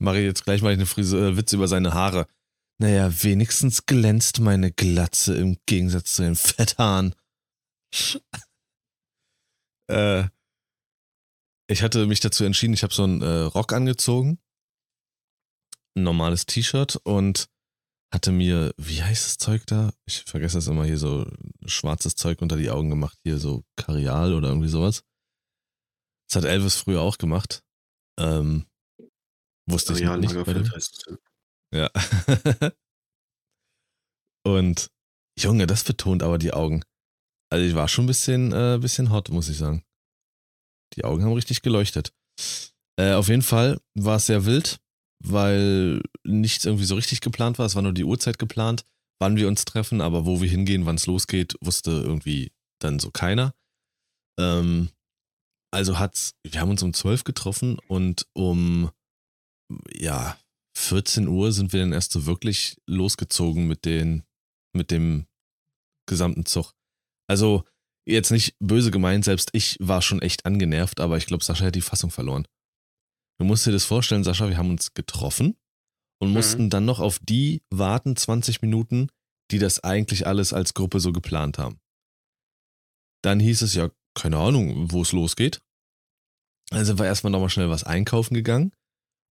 [0.00, 2.26] Mache ich jetzt gleich mal einen Friseur, Witz über seine Haare.
[2.80, 7.14] Naja, wenigstens glänzt meine Glatze im Gegensatz zu den Fetthaaren.
[9.90, 10.28] äh,
[11.68, 14.38] ich hatte mich dazu entschieden, ich habe so einen äh, Rock angezogen,
[15.96, 17.48] ein normales T-Shirt und
[18.12, 19.92] hatte mir, wie heißt das Zeug da?
[20.06, 21.30] Ich vergesse das immer hier so
[21.66, 25.02] schwarzes Zeug unter die Augen gemacht, hier so Karial oder irgendwie sowas.
[26.28, 27.64] Das hat Elvis früher auch gemacht.
[28.18, 28.67] Ähm,
[29.68, 30.34] wusste ich Real nicht.
[31.72, 31.90] ja.
[31.90, 31.90] Ja.
[34.46, 34.90] Und
[35.38, 36.82] Junge, das betont aber die Augen.
[37.50, 39.84] Also ich war schon ein bisschen, äh, bisschen hot, muss ich sagen.
[40.96, 42.12] Die Augen haben richtig geleuchtet.
[42.98, 44.80] Äh, auf jeden Fall war es sehr wild,
[45.24, 47.66] weil nichts irgendwie so richtig geplant war.
[47.66, 48.84] Es war nur die Uhrzeit geplant,
[49.20, 53.10] wann wir uns treffen, aber wo wir hingehen, wann es losgeht, wusste irgendwie dann so
[53.10, 53.54] keiner.
[54.38, 54.90] Ähm,
[55.70, 58.90] also hat's, wir haben uns um 12 getroffen und um,
[59.92, 60.38] ja,
[60.76, 64.22] 14 Uhr sind wir dann erst so wirklich losgezogen mit den,
[64.72, 65.26] mit dem
[66.06, 66.72] gesamten Zug.
[67.28, 67.64] Also
[68.06, 71.74] jetzt nicht böse gemeint, selbst ich war schon echt angenervt, aber ich glaube, Sascha hat
[71.74, 72.46] die Fassung verloren.
[73.38, 75.56] Du musst dir das vorstellen, Sascha, wir haben uns getroffen
[76.20, 76.34] und Mhm.
[76.34, 79.08] mussten dann noch auf die warten 20 Minuten,
[79.50, 81.80] die das eigentlich alles als Gruppe so geplant haben.
[83.22, 85.60] Dann hieß es ja, keine Ahnung, wo es losgeht.
[86.70, 88.72] Dann sind wir erstmal nochmal schnell was einkaufen gegangen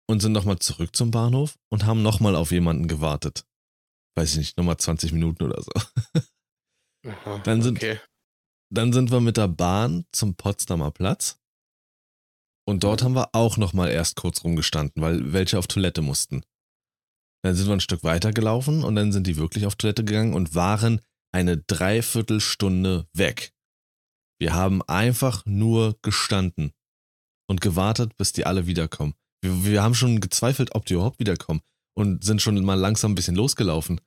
[0.09, 3.45] und sind nochmal zurück zum Bahnhof und haben nochmal auf jemanden gewartet.
[4.15, 5.71] Weiß ich nicht, nochmal 20 Minuten oder so.
[7.07, 7.99] Aha, Dann sind- okay.
[8.71, 11.39] Dann sind wir mit der Bahn zum Potsdamer Platz.
[12.67, 16.43] Und dort haben wir auch nochmal erst kurz rumgestanden, weil welche auf Toilette mussten.
[17.43, 20.33] Dann sind wir ein Stück weiter gelaufen und dann sind die wirklich auf Toilette gegangen
[20.33, 21.01] und waren
[21.33, 23.53] eine Dreiviertelstunde weg.
[24.39, 26.71] Wir haben einfach nur gestanden
[27.49, 29.13] und gewartet, bis die alle wiederkommen.
[29.43, 31.61] Wir, wir haben schon gezweifelt, ob die überhaupt wiederkommen
[31.95, 33.99] und sind schon mal langsam ein bisschen losgelaufen.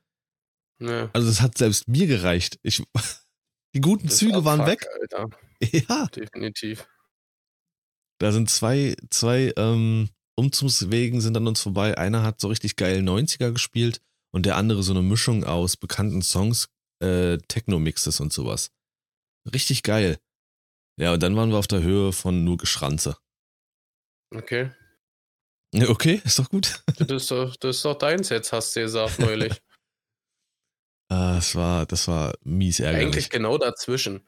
[0.79, 2.59] Ja, Also es hat selbst mir gereicht.
[2.63, 2.83] Ich,
[3.75, 4.85] die guten das Züge war waren weg.
[4.99, 5.29] Alter.
[5.59, 6.87] Ja, Definitiv.
[8.19, 11.97] da sind zwei, zwei ähm, Umzugswegen sind an uns vorbei.
[11.97, 16.21] Einer hat so richtig geil 90er gespielt und der andere so eine Mischung aus bekannten
[16.21, 16.69] Songs,
[16.99, 18.69] äh, Techno-Mixes und sowas.
[19.51, 20.19] Richtig geil.
[20.99, 23.17] Ja, und dann waren wir auf der Höhe von nur Geschranze.
[24.35, 24.69] Okay.
[25.85, 26.83] Okay, ist doch gut.
[26.97, 29.53] Das ist doch, das ist doch deins jetzt, hast du gesagt neulich.
[31.09, 33.05] Ah, das war, das war mies ärgerlich.
[33.07, 34.27] Eigentlich genau dazwischen.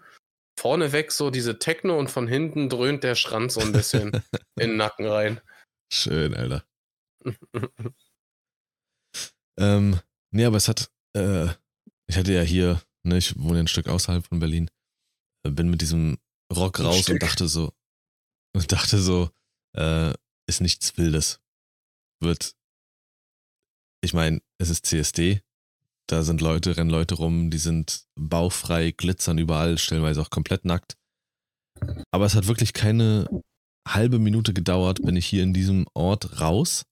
[0.57, 4.11] Vorneweg so diese Techno und von hinten dröhnt der Schranz so ein bisschen
[4.55, 5.41] in den Nacken rein.
[5.91, 6.63] Schön, Alter.
[9.59, 9.99] Ähm,
[10.31, 11.47] nee, aber es hat, äh,
[12.07, 14.71] ich hatte ja hier, ne, ich wohne ein Stück außerhalb von Berlin,
[15.45, 16.17] äh, bin mit diesem
[16.49, 17.73] Rock raus und dachte so,
[18.55, 19.31] und dachte so,
[19.75, 20.13] äh,
[20.49, 21.39] ist nichts Wildes.
[22.21, 22.55] Wird,
[24.03, 25.41] ich meine, es ist CSD,
[26.07, 30.97] da sind Leute, rennen Leute rum, die sind bauchfrei, glitzern überall, stellenweise auch komplett nackt.
[32.11, 33.29] Aber es hat wirklich keine
[33.87, 36.83] halbe Minute gedauert, bin ich hier in diesem Ort raus.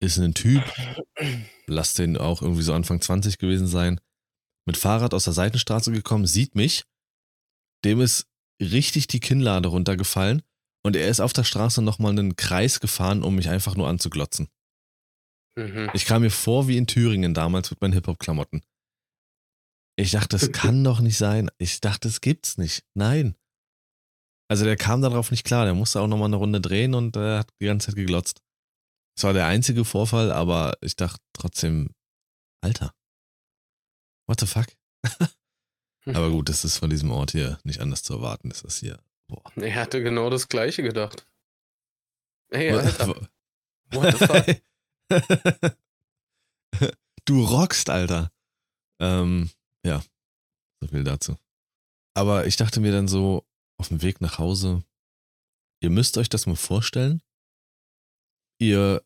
[0.00, 0.62] Ist ein Typ,
[1.66, 4.00] lass den auch irgendwie so Anfang 20 gewesen sein,
[4.64, 6.84] mit Fahrrad aus der Seitenstraße gekommen, sieht mich,
[7.84, 8.28] dem ist
[8.60, 10.42] richtig die Kinnlade runtergefallen
[10.88, 14.48] und er ist auf der Straße nochmal einen Kreis gefahren, um mich einfach nur anzuglotzen.
[15.54, 15.90] Mhm.
[15.92, 18.62] Ich kam mir vor wie in Thüringen damals mit meinen Hip-Hop-Klamotten.
[19.96, 21.50] Ich dachte, das kann doch nicht sein.
[21.58, 22.84] Ich dachte, das gibt's nicht.
[22.94, 23.34] Nein.
[24.50, 25.66] Also der kam darauf nicht klar.
[25.66, 28.40] Der musste auch nochmal eine Runde drehen und äh, hat die ganze Zeit geglotzt.
[29.14, 31.90] Es war der einzige Vorfall, aber ich dachte trotzdem,
[32.62, 32.94] Alter.
[34.26, 34.66] What the fuck?
[36.06, 38.48] Aber gut, das ist von diesem Ort hier nicht anders zu erwarten.
[38.48, 38.98] Das ist hier.
[39.28, 39.52] Boah.
[39.56, 41.26] Er hatte genau das gleiche gedacht.
[42.50, 43.28] Hey, Alter,
[43.92, 44.62] what the fuck?
[47.26, 48.32] du rockst, Alter.
[49.00, 49.50] Ähm,
[49.84, 50.02] ja,
[50.80, 51.36] so viel dazu.
[52.14, 53.46] Aber ich dachte mir dann so,
[53.78, 54.82] auf dem Weg nach Hause,
[55.80, 57.22] ihr müsst euch das mal vorstellen.
[58.60, 59.04] Ihr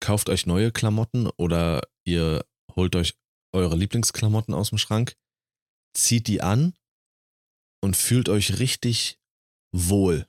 [0.00, 2.44] kauft euch neue Klamotten oder ihr
[2.76, 3.14] holt euch
[3.52, 5.16] eure Lieblingsklamotten aus dem Schrank,
[5.94, 6.74] zieht die an
[7.82, 9.19] und fühlt euch richtig
[9.72, 10.26] wohl.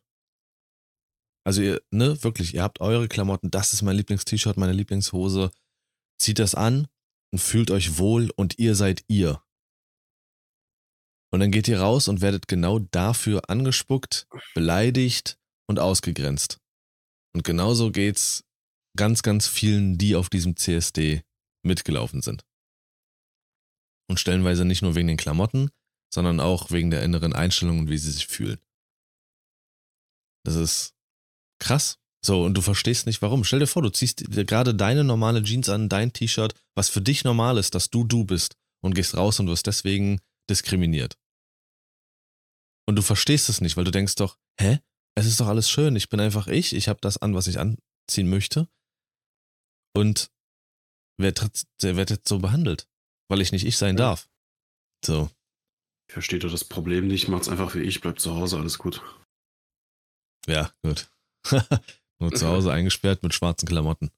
[1.44, 5.52] Also ihr, ne, wirklich, ihr habt eure Klamotten, das ist mein Lieblingst-T-Shirt, meine Lieblingshose,
[6.20, 6.88] zieht das an
[7.32, 9.44] und fühlt euch wohl und ihr seid ihr.
[11.34, 16.60] Und dann geht ihr raus und werdet genau dafür angespuckt, beleidigt und ausgegrenzt.
[17.34, 18.44] Und genauso geht's
[18.98, 21.24] ganz, ganz vielen, die auf diesem CSD
[21.64, 22.44] mitgelaufen sind.
[24.10, 25.72] Und stellenweise nicht nur wegen den Klamotten,
[26.14, 28.60] sondern auch wegen der inneren Einstellung und wie sie sich fühlen.
[30.44, 30.94] Das ist
[31.60, 31.98] krass.
[32.24, 33.44] So, und du verstehst nicht warum.
[33.44, 37.02] Stell dir vor, du ziehst dir gerade deine normale Jeans an, dein T-Shirt, was für
[37.02, 41.18] dich normal ist, dass du du bist und gehst raus und wirst deswegen diskriminiert.
[42.88, 44.80] Und du verstehst es nicht, weil du denkst doch, hä?
[45.16, 47.60] Es ist doch alles schön, ich bin einfach ich, ich habe das an, was ich
[47.60, 48.70] anziehen möchte.
[49.94, 50.32] Und
[51.18, 51.34] wer,
[51.82, 52.88] wird jetzt so behandelt,
[53.30, 54.30] weil ich nicht ich sein darf.
[55.04, 55.30] So,
[56.12, 57.30] Versteht ihr das Problem nicht?
[57.30, 59.02] Macht's einfach wie ich, bleibt zu Hause, alles gut.
[60.48, 61.10] Ja, gut.
[62.20, 64.12] Nur zu Hause eingesperrt mit schwarzen Klamotten.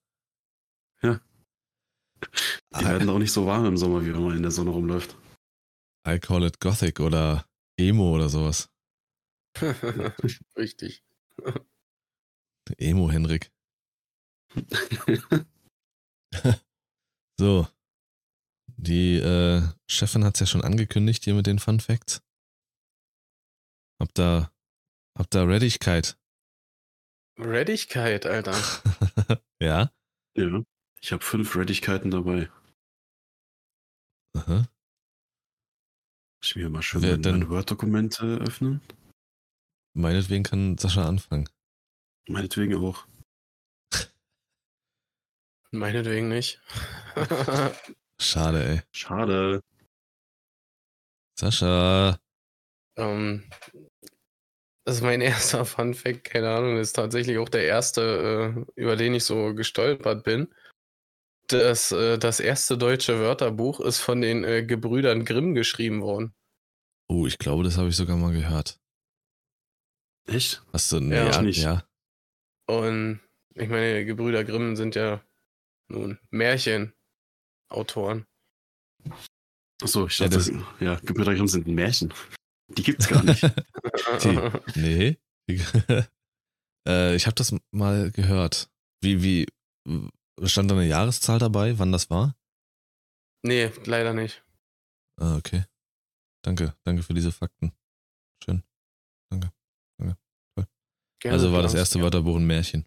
[1.04, 4.72] Die I, werden auch nicht so warm im Sommer, wie wenn man in der Sonne
[4.72, 5.16] rumläuft.
[6.08, 7.46] I call it Gothic oder
[7.78, 8.70] Emo oder sowas.
[10.58, 11.04] Richtig.
[12.78, 13.52] Emo Henrik.
[17.40, 17.68] So.
[18.78, 22.22] Die äh, Chefin hat es ja schon angekündigt hier mit den Fun Facts.
[24.00, 24.52] Habt da,
[25.18, 26.18] habt da Redigkeit.
[27.38, 28.54] Redigkeit, Alter.
[29.60, 29.92] ja?
[30.36, 30.64] Ja.
[31.02, 32.50] Ich habe fünf Redigkeiten dabei.
[34.36, 34.68] Aha.
[36.44, 37.40] Ich mir mal schön Wer mein, denn?
[37.40, 38.82] mein Word-Dokument öffnen.
[39.96, 41.50] Meinetwegen kann Sascha anfangen.
[42.28, 43.08] Meinetwegen auch.
[45.72, 46.62] Meinetwegen nicht.
[48.20, 48.82] Schade, ey.
[48.92, 49.62] Schade.
[51.38, 52.20] Sascha.
[52.98, 53.50] ähm,
[54.86, 55.22] das ist mein
[55.62, 59.54] erster Fun Fact, keine Ahnung, ist tatsächlich auch der erste, äh, über den ich so
[59.54, 60.54] gestolpert bin.
[61.48, 66.34] Das, äh, das erste deutsche Wörterbuch ist von den äh, Gebrüdern Grimm geschrieben worden.
[67.10, 68.80] Oh, ich glaube, das habe ich sogar mal gehört.
[70.26, 70.64] Echt?
[70.72, 71.62] Hast du, nee, Ja, ja, nicht.
[71.62, 71.84] ja.
[72.66, 73.20] Und
[73.56, 75.22] ich meine, Gebrüder Grimm sind ja
[75.90, 78.26] nun Märchenautoren.
[79.82, 82.14] Achso, ich Ja, dachte, das- ja, Gebrüder Grimm sind ein Märchen.
[82.78, 83.42] Die gibt's gar nicht.
[84.24, 85.18] Die- Nee.
[86.88, 88.70] äh, ich habe das mal gehört.
[89.02, 89.48] Wie, wie,
[90.44, 92.36] stand da eine Jahreszahl dabei, wann das war?
[93.46, 94.44] nee, leider nicht.
[95.20, 95.66] Ah, okay.
[96.46, 97.74] Danke, danke für diese Fakten.
[98.44, 98.64] Schön.
[101.22, 101.82] Gerne, also war das Klaus.
[101.82, 102.04] erste Ja.
[102.06, 102.86] Wörterbuch ein Märchen.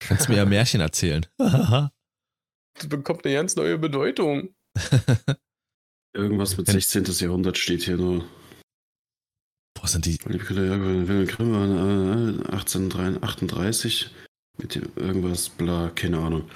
[0.00, 1.24] Kannst mir ja Märchen erzählen.
[1.38, 4.54] Das bekommt eine ganz neue Bedeutung.
[6.14, 7.04] Irgendwas mit Ken- 16.
[7.26, 8.24] Jahrhundert steht hier nur.
[9.74, 10.18] Boah, sind die.
[10.24, 14.10] Wilhelm Grimm war äh, 1838
[14.58, 16.50] mit irgendwas, bla, keine Ahnung.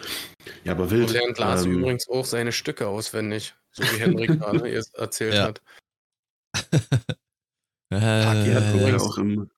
[0.65, 1.11] Ja, aber Und wild.
[1.11, 5.45] lernt Lars ähm, übrigens auch seine Stücke auswendig, so wie Henrik gerade erzählt Ja.
[5.45, 5.63] hat.
[7.93, 9.51] Haki hat äh, übrigens- auch im,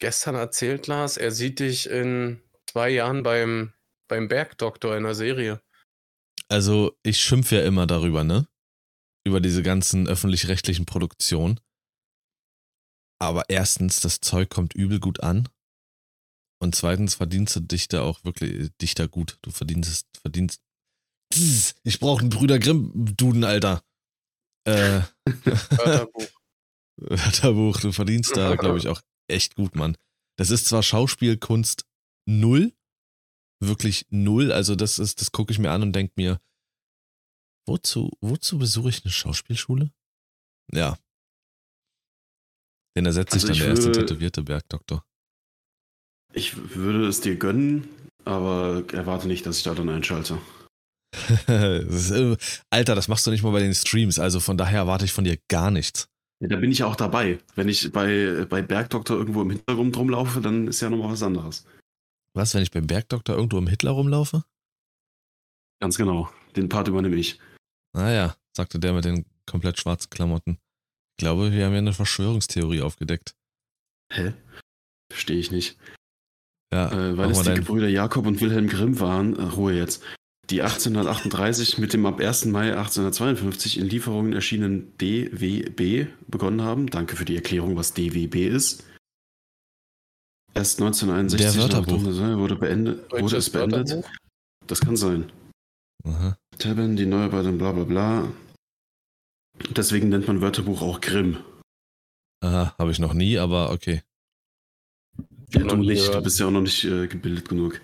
[0.00, 3.72] Gestern erzählt Lars, er sieht dich in zwei Jahren beim,
[4.08, 5.62] beim Bergdoktor in der Serie.
[6.48, 8.48] also, ich schimpfe ja immer darüber, ne?
[9.24, 11.60] Über diese ganzen öffentlich-rechtlichen Produktionen.
[13.20, 15.48] Aber erstens, das Zeug kommt übel gut an.
[16.60, 19.38] Und zweitens verdienst du dich da auch wirklich, dich da gut.
[19.42, 20.60] Du verdienst, verdienst.
[21.82, 23.82] Ich brauche einen Brüder Grimm-Duden, Alter.
[24.64, 26.28] Äh, Wörterbuch.
[26.96, 29.96] Wörterbuch, du verdienst da, glaube ich, auch echt gut, Mann.
[30.36, 31.86] Das ist zwar Schauspielkunst
[32.26, 32.72] null,
[33.60, 36.40] wirklich null, also das ist, das gucke ich mir an und denke mir,
[37.66, 39.90] wozu, wozu besuche ich eine Schauspielschule?
[40.72, 40.96] Ja.
[42.96, 45.04] Den ersetzt Also sich dann der erste würde- tätowierte Bergdoktor.
[46.34, 47.88] ich würde es dir gönnen,
[48.24, 50.38] aber erwarte nicht, dass ich da dann einschalte.
[51.46, 52.36] das ist, äh,
[52.70, 55.24] Alter, das machst du nicht mal bei den Streams, also von daher erwarte ich von
[55.24, 56.08] dir gar nichts.
[56.40, 57.38] Ja, da bin ich ja auch dabei.
[57.54, 61.64] Wenn ich bei, bei Bergdoktor irgendwo im Hintergrund rumlaufe, dann ist ja nochmal was anderes.
[62.34, 64.42] Was, wenn ich beim Bergdoktor irgendwo im Hitler rumlaufe?
[65.80, 66.30] Ganz genau.
[66.56, 67.38] Den Part übernehme ich.
[67.94, 70.58] Naja, sagte der mit den komplett schwarzen Klamotten.
[71.16, 73.34] Ich glaube, wir haben ja eine Verschwörungstheorie aufgedeckt.
[74.12, 74.32] Hä?
[75.10, 75.76] Verstehe ich nicht.
[76.72, 80.02] Ja, Äh, weil es die dein- Gebrüder Jakob und Wilhelm Grimm waren, äh, Ruhe jetzt,
[80.48, 82.50] die 1838 mit dem ab 1.
[82.50, 86.88] Mai 1852 in Lieferungen erschienenen DWB begonnen haben.
[86.88, 88.84] Danke für die Erklärung, was DWB ist.
[90.54, 92.02] Erst 1961 Der nach Wörterbuch.
[92.04, 93.88] Dunkeln wurde, beendet, wurde es beendet.
[93.90, 94.10] Wörterbuch?
[94.66, 95.30] Das kann sein.
[96.04, 96.36] Aha.
[96.62, 98.32] Tabben, die Neuarbeitung, bla bla bla.
[99.70, 101.38] Deswegen nennt man Wörterbuch auch Grimm.
[102.40, 104.02] Aha, habe ich noch nie, aber okay.
[105.50, 107.80] Ja, du nicht, du bist ja auch noch nicht äh, gebildet genug.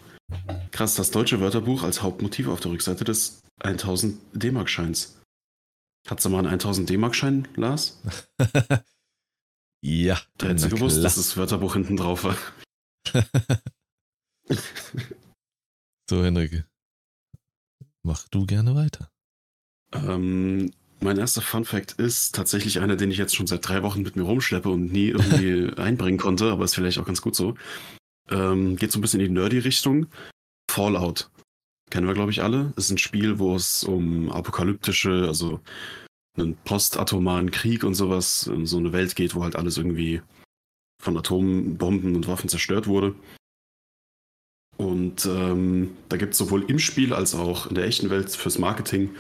[0.71, 5.21] Krass, das deutsche Wörterbuch als Hauptmotiv auf der Rückseite des 1000 D-Mark-Scheins.
[6.07, 8.01] Hattest du mal einen 1000 D-Mark-Schein, Lars?
[9.83, 10.21] ja.
[10.37, 11.03] Da hättest du gewusst, klar.
[11.03, 12.37] dass das Wörterbuch hinten drauf war.
[16.09, 16.64] so, Henrike.
[18.09, 19.11] Mach du gerne weiter.
[19.92, 24.16] Ähm, mein erster Fun-Fact ist tatsächlich einer, den ich jetzt schon seit drei Wochen mit
[24.16, 27.55] mir rumschleppe und nie irgendwie einbringen konnte, aber ist vielleicht auch ganz gut so.
[28.31, 30.07] Ähm, geht so ein bisschen in die Nerdy-Richtung.
[30.71, 31.29] Fallout.
[31.90, 32.73] Kennen wir, glaube ich, alle.
[32.77, 35.61] Ist ein Spiel, wo es um apokalyptische, also
[36.38, 40.23] einen postatomaren Krieg und sowas, in so eine Welt geht, wo halt alles irgendwie
[41.03, 43.14] von Atombomben und Waffen zerstört wurde.
[44.79, 48.59] Und ähm, da gibt es sowohl im Spiel als auch in der echten Welt fürs
[48.59, 49.14] Marketing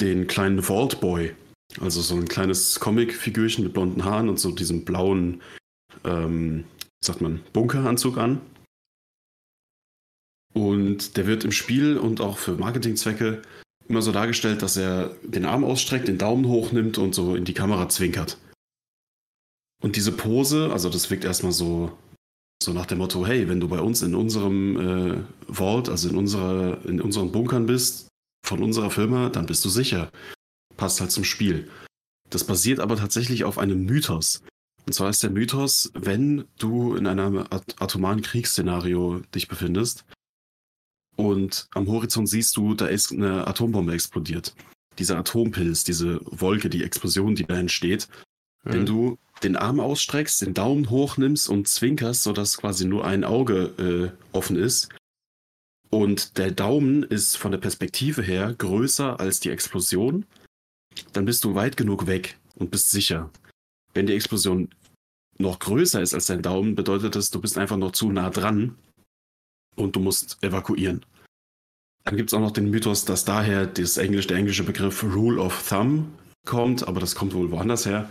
[0.00, 1.34] den kleinen Vault Boy.
[1.80, 5.42] Also so ein kleines Comic-Figürchen mit blonden Haaren und so diesem blauen,
[6.04, 6.64] ähm,
[7.04, 8.40] sagt man, Bunkeranzug an.
[10.54, 13.42] Und der wird im Spiel und auch für Marketingzwecke
[13.88, 17.54] immer so dargestellt, dass er den Arm ausstreckt, den Daumen hochnimmt und so in die
[17.54, 18.38] Kamera zwinkert.
[19.82, 21.96] Und diese Pose, also das wirkt erstmal so,
[22.64, 26.16] so nach dem Motto, hey, wenn du bei uns in unserem äh, Vault, also in,
[26.16, 28.08] unserer, in unseren Bunkern bist,
[28.44, 30.10] von unserer Firma, dann bist du sicher.
[30.76, 31.70] Passt halt zum Spiel.
[32.30, 34.42] Das basiert aber tatsächlich auf einem Mythos.
[34.86, 40.04] Und zwar ist der Mythos, wenn du in einem at atomaren Kriegsszenario dich befindest
[41.16, 44.54] und am Horizont siehst du, da ist eine Atombombe explodiert.
[44.98, 48.08] Dieser Atompilz, diese Wolke, die Explosion, die da entsteht,
[48.64, 48.86] wenn Hm.
[48.86, 54.36] du den Arm ausstreckst, den Daumen hochnimmst und zwinkerst, sodass quasi nur ein Auge äh,
[54.36, 54.88] offen ist,
[55.92, 60.24] und der Daumen ist von der Perspektive her größer als die Explosion,
[61.12, 63.30] dann bist du weit genug weg und bist sicher.
[63.92, 64.70] Wenn die Explosion
[65.36, 68.74] noch größer ist als dein Daumen, bedeutet das, du bist einfach noch zu nah dran
[69.76, 71.04] und du musst evakuieren.
[72.04, 75.42] Dann gibt es auch noch den Mythos, dass daher das Englisch, der englische Begriff Rule
[75.42, 76.06] of Thumb
[76.46, 78.10] kommt, aber das kommt wohl woanders her.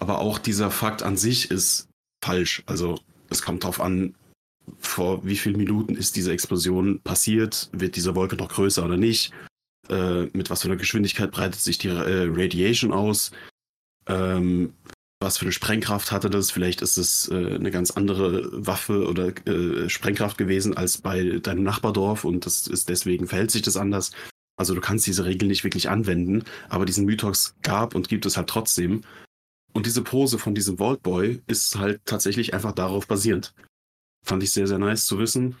[0.00, 1.88] Aber auch dieser Fakt an sich ist
[2.22, 2.62] falsch.
[2.66, 2.98] Also
[3.30, 4.14] es kommt darauf an,
[4.78, 9.32] vor wie vielen Minuten ist diese Explosion passiert, wird diese Wolke noch größer oder nicht,
[9.88, 13.30] äh, mit was für einer Geschwindigkeit breitet sich die äh, Radiation aus,
[14.08, 14.72] ähm,
[15.20, 19.28] was für eine Sprengkraft hatte das, vielleicht ist es äh, eine ganz andere Waffe oder
[19.46, 24.10] äh, Sprengkraft gewesen als bei deinem Nachbardorf und das ist deswegen verhält sich das anders.
[24.58, 28.36] Also du kannst diese Regel nicht wirklich anwenden, aber diesen Mythos gab und gibt es
[28.36, 29.02] halt trotzdem.
[29.76, 33.52] Und diese Pose von diesem Vault Boy ist halt tatsächlich einfach darauf basierend.
[34.24, 35.54] Fand ich sehr, sehr nice zu wissen,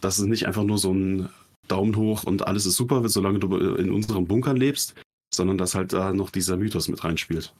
[0.00, 1.30] dass es nicht einfach nur so ein
[1.66, 4.94] Daumen hoch und alles ist super, solange du in unseren Bunkern lebst,
[5.34, 7.52] sondern dass halt da noch dieser Mythos mit reinspielt.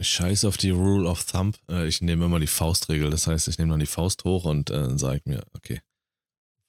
[0.00, 1.58] Scheiß auf die Rule of Thumb.
[1.68, 3.10] Äh, Ich nehme immer die Faustregel.
[3.10, 5.82] Das heißt, ich nehme dann die Faust hoch und äh, dann sage ich mir, okay,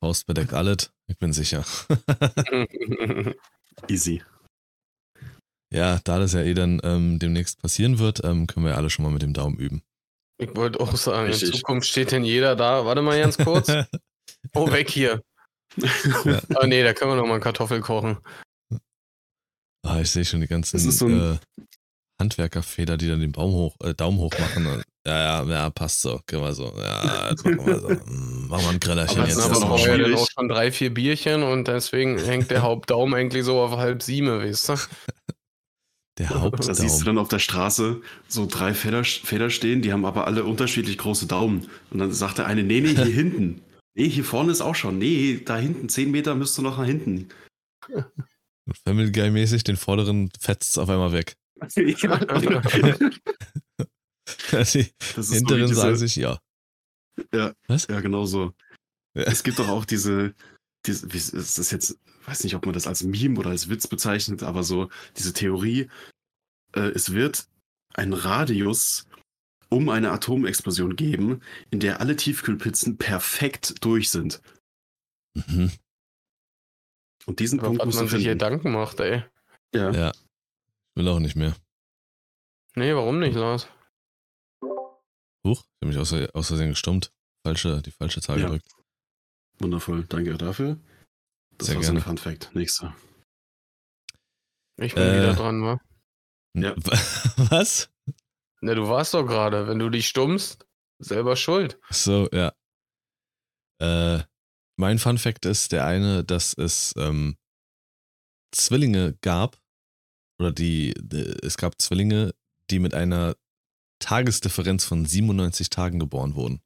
[0.03, 0.91] Faust bedeckt alles.
[1.07, 1.63] Ich bin sicher.
[3.87, 4.21] Easy.
[5.73, 8.89] Ja, da das ja eh dann ähm, demnächst passieren wird, ähm, können wir ja alle
[8.89, 9.81] schon mal mit dem Daumen üben.
[10.37, 11.49] Ich wollte auch sagen, Richtig.
[11.49, 12.85] in Zukunft steht denn jeder da.
[12.85, 13.67] Warte mal ganz kurz.
[14.53, 15.21] Oh, weg hier.
[15.77, 16.41] Ja.
[16.55, 18.17] Ah, nee, da können wir noch mal Kartoffel kochen.
[19.85, 21.63] Ah, ich sehe schon die ganzen Das ist so ein- äh,
[22.21, 24.65] Handwerkerfeder, die dann den Baum hoch, äh, Daumen hoch machen.
[24.67, 26.21] Und, ja, ja, ja, passt so.
[26.27, 26.73] Können wir so.
[26.77, 27.89] Ja, jetzt machen wir so.
[27.89, 29.43] Mm, Machen wir ein Grillerchen Aber Wir jetzt.
[29.45, 30.19] aber noch vorher dann schwierig.
[30.21, 34.27] auch schon drei, vier Bierchen und deswegen hängt der Hauptdaumen eigentlich so auf halb sieben,
[34.39, 34.73] weißt du?
[36.17, 40.05] Der Da siehst du dann auf der Straße so drei Feder, Feder stehen, die haben
[40.05, 41.67] aber alle unterschiedlich große Daumen.
[41.91, 43.61] Und dann sagt der eine, nee, nee, hier hinten.
[43.95, 44.97] Nee, hier vorne ist auch schon.
[44.97, 47.27] Nee, da hinten, zehn Meter müsst du noch nach hinten.
[48.83, 51.35] Family Guy-mäßig, den vorderen fetzt auf einmal weg.
[51.77, 52.17] ja.
[54.73, 56.39] Die Das so hinteren diese- sagen sich ja.
[57.33, 57.87] Ja, Was?
[57.87, 58.53] ja, genau so.
[59.15, 59.23] Ja.
[59.23, 60.33] Es gibt doch auch diese,
[60.91, 64.63] es ist jetzt, weiß nicht, ob man das als Meme oder als Witz bezeichnet, aber
[64.63, 65.89] so diese Theorie,
[66.73, 67.47] äh, es wird
[67.93, 69.07] einen Radius
[69.69, 74.41] um eine Atomexplosion geben, in der alle Tiefkühlpizzen perfekt durch sind.
[75.33, 75.71] Mhm.
[77.25, 78.25] Und diesen Über Punkt du man sich finden.
[78.25, 79.23] Gedanken macht, ey.
[79.73, 79.91] Ja.
[79.91, 80.11] Ja.
[80.95, 81.55] Will auch nicht mehr.
[82.75, 83.67] Nee, warum nicht, Lars?
[85.43, 87.11] Huch, ich habe mich aus, aus Versehen gestummt.
[87.43, 88.45] Falsche, die falsche Zahl Ja.
[88.45, 88.74] gedrückt.
[89.59, 90.79] Wundervoll, danke dafür.
[91.57, 92.05] Das Sehr war so ein gerne.
[92.05, 92.53] Fun Fact.
[92.53, 92.95] Nächster.
[94.77, 95.13] Ich bin Äh.
[95.21, 95.79] wieder dran, wa?
[96.53, 96.75] Ja.
[97.49, 97.89] Was?
[98.61, 99.67] Ne, du warst doch gerade.
[99.67, 100.65] Wenn du dich stummst,
[100.99, 101.79] selber schuld.
[101.89, 102.53] So, ja.
[103.81, 104.23] Äh,
[104.77, 107.37] mein Fun Fact ist der eine, dass es ähm,
[108.53, 109.57] Zwillinge gab,
[110.39, 112.33] oder die, die, es gab Zwillinge,
[112.69, 113.35] die mit einer
[113.99, 116.61] Tagesdifferenz von 97 Tagen geboren wurden.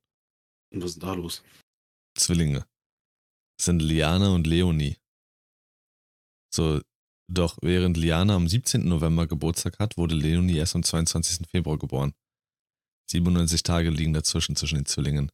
[0.73, 1.43] Und was ist denn da los?
[2.17, 2.65] Zwillinge.
[3.59, 4.95] Das sind Liana und Leonie.
[6.49, 6.79] So,
[7.29, 8.87] doch während Liana am 17.
[8.87, 11.45] November Geburtstag hat, wurde Leonie erst am 22.
[11.51, 12.13] Februar geboren.
[13.11, 15.29] 97 Tage liegen dazwischen, zwischen den Zwillingen.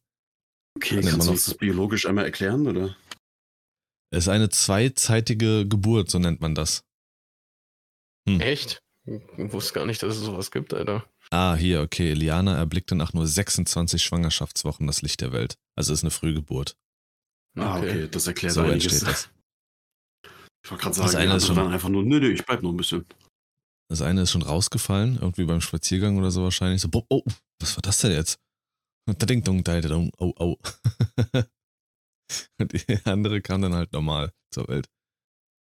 [0.76, 2.96] Okay, kannst man du uns das biologisch einmal erklären, oder?
[4.10, 6.82] Es ist eine zweizeitige Geburt, so nennt man das.
[8.26, 8.82] Echt?
[9.04, 11.08] Ich wusste gar nicht, dass es sowas gibt, Alter.
[11.30, 12.12] Ah, hier, okay.
[12.12, 15.54] Liana erblickte nach nur 26 Schwangerschaftswochen das Licht der Welt.
[15.76, 16.76] Also ist eine Frühgeburt.
[17.56, 19.00] Ah, okay, das erklärt So einiges.
[19.00, 19.28] das.
[20.64, 22.44] Ich wollte gerade Das sagen, eine die ist schon- waren einfach nur, nö, nö, ich
[22.44, 23.06] bleib noch ein bisschen.
[23.88, 26.82] Das eine ist schon rausgefallen, irgendwie beim Spaziergang oder so wahrscheinlich.
[26.82, 27.22] So, oh,
[27.60, 28.40] was war das denn jetzt?
[29.08, 30.56] Und da ding dong, da dong, oh, oh.
[32.58, 34.88] Und die andere kam dann halt normal zur Welt.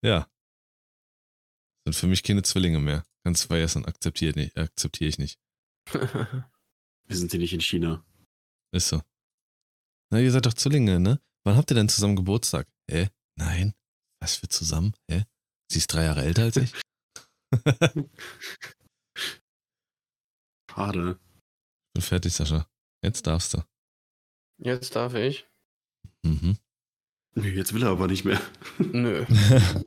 [0.03, 0.27] Ja.
[1.87, 3.05] Sind für mich keine Zwillinge mehr.
[3.25, 5.39] Ganz vergessen, akzeptiere nicht, akzeptiere ich nicht.
[5.93, 8.03] Wir sind hier nicht in China.
[8.73, 9.03] Ist so.
[10.11, 11.21] Na, ihr seid doch Zwillinge, ne?
[11.45, 12.67] Wann habt ihr denn zusammen Geburtstag?
[12.91, 13.11] Hä?
[13.37, 13.75] Nein.
[14.21, 14.95] Was für zusammen?
[15.11, 15.25] Hä?
[15.71, 16.73] Sie ist drei Jahre älter als ich?
[20.71, 21.21] Schade.
[21.93, 22.67] Bin fertig, Sascha.
[23.03, 23.63] Jetzt darfst du.
[24.59, 25.47] Jetzt darf ich?
[26.23, 26.59] Mhm.
[27.35, 28.41] Nö, jetzt will er aber nicht mehr.
[28.79, 29.27] Nö.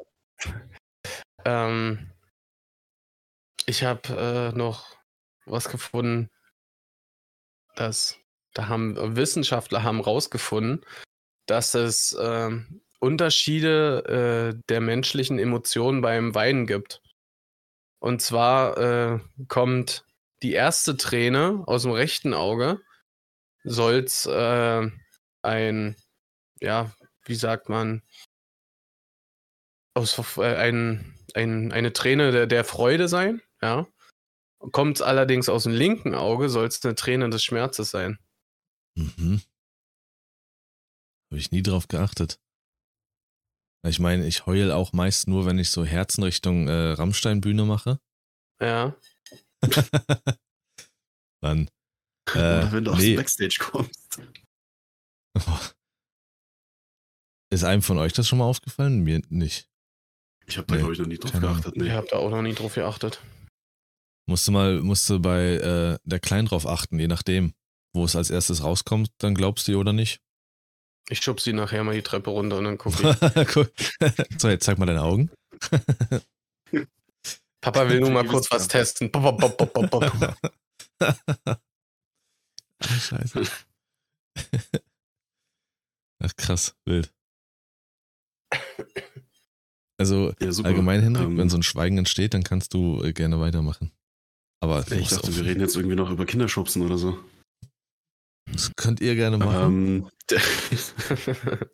[1.45, 2.11] ähm,
[3.65, 4.95] ich habe äh, noch
[5.45, 6.29] was gefunden,
[7.75, 8.19] dass
[8.53, 10.85] da haben Wissenschaftler haben rausgefunden,
[11.47, 17.01] dass es ähm, Unterschiede äh, der menschlichen Emotionen beim Weinen gibt.
[17.99, 20.05] Und zwar äh, kommt
[20.43, 22.79] die erste Träne aus dem rechten Auge,
[23.63, 24.87] soll's äh,
[25.41, 25.95] ein,
[26.61, 26.91] ja,
[27.25, 28.03] wie sagt man,
[29.93, 33.87] aus, äh, ein, ein, eine Träne der, der Freude sein, ja.
[34.71, 38.17] Kommt allerdings aus dem linken Auge, soll es eine Träne des Schmerzes sein.
[38.95, 39.41] Mhm.
[41.29, 42.39] Habe ich nie drauf geachtet.
[43.85, 47.99] Ich meine, ich heul auch meist nur, wenn ich so Herzen Richtung äh, Rammstein-Bühne mache.
[48.61, 48.95] Ja.
[51.41, 51.69] Dann.
[52.31, 54.19] Oder Äh, wenn du aufs nee, Backstage kommst.
[57.53, 59.03] ist einem von euch das schon mal aufgefallen?
[59.03, 59.69] Mir nicht.
[60.45, 61.75] Ich habe da, Nee, glaube ich, noch nie drauf geachtet.
[61.75, 61.91] Ich Nee.
[61.91, 63.21] habe da auch noch nie drauf geachtet.
[64.29, 67.53] Musste mal, musste bei äh, der Klein drauf achten, je nachdem,
[67.93, 70.21] wo es als erstes rauskommt, dann glaubst du ihr oder nicht.
[71.09, 73.07] Ich schub sie nachher mal die Treppe runter und dann gucke ich.
[74.39, 75.31] So, jetzt zeig mal deine Augen.
[77.61, 79.11] Papa will nur mal kurz was testen.
[79.11, 80.03] Pop, pop, pop,
[80.99, 81.15] ah,
[82.79, 83.41] scheiße.
[86.23, 87.13] Ach krass, wild.
[89.99, 93.39] Also Ja, allgemein, Hendrik, Ähm, wenn so ein Schweigen entsteht, dann kannst du äh, gerne
[93.39, 93.91] weitermachen.
[94.59, 97.19] Aber Ich dachte, wir reden jetzt irgendwie noch über Kinderschubsen oder so.
[98.51, 99.63] Das könnt ihr gerne machen.
[99.63, 100.41] Ähm, der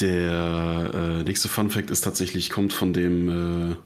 [0.00, 3.76] der äh, nächste Fun Fact ist tatsächlich, kommt von dem äh,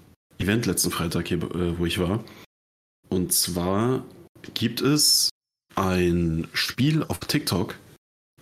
[0.43, 2.25] Event letzten Freitag hier, äh, wo ich war.
[3.09, 4.05] Und zwar
[4.55, 5.31] gibt es
[5.77, 7.77] ein Spiel auf TikTok,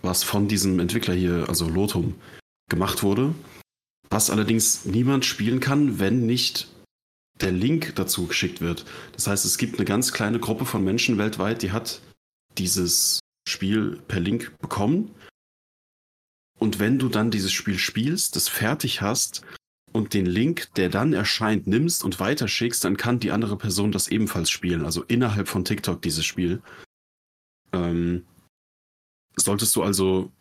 [0.01, 2.15] was von diesem Entwickler hier, also Lotum,
[2.69, 3.33] gemacht wurde,
[4.09, 6.67] was allerdings niemand spielen kann, wenn nicht
[7.41, 8.85] der Link dazu geschickt wird.
[9.13, 12.01] Das heißt, es gibt eine ganz kleine Gruppe von Menschen weltweit, die hat
[12.57, 15.13] dieses Spiel per Link bekommen.
[16.59, 19.43] Und wenn du dann dieses Spiel spielst, das fertig hast
[19.91, 24.07] und den Link, der dann erscheint, nimmst und weiterschickst, dann kann die andere Person das
[24.07, 24.85] ebenfalls spielen.
[24.85, 26.61] Also innerhalb von TikTok dieses Spiel.
[27.73, 28.25] Ähm,
[29.35, 30.31] solltest du also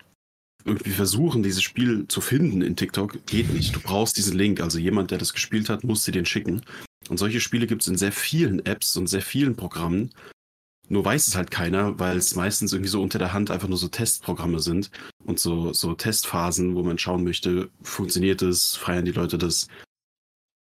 [0.65, 3.75] irgendwie versuchen, dieses Spiel zu finden in TikTok, geht nicht.
[3.75, 4.61] Du brauchst diesen Link.
[4.61, 6.63] Also jemand, der das gespielt hat, muss dir den schicken.
[7.09, 10.11] Und solche Spiele gibt es in sehr vielen Apps und sehr vielen Programmen.
[10.89, 13.79] Nur weiß es halt keiner, weil es meistens irgendwie so unter der Hand einfach nur
[13.79, 14.91] so Testprogramme sind
[15.25, 19.69] und so, so Testphasen, wo man schauen möchte, funktioniert es, feiern die Leute das.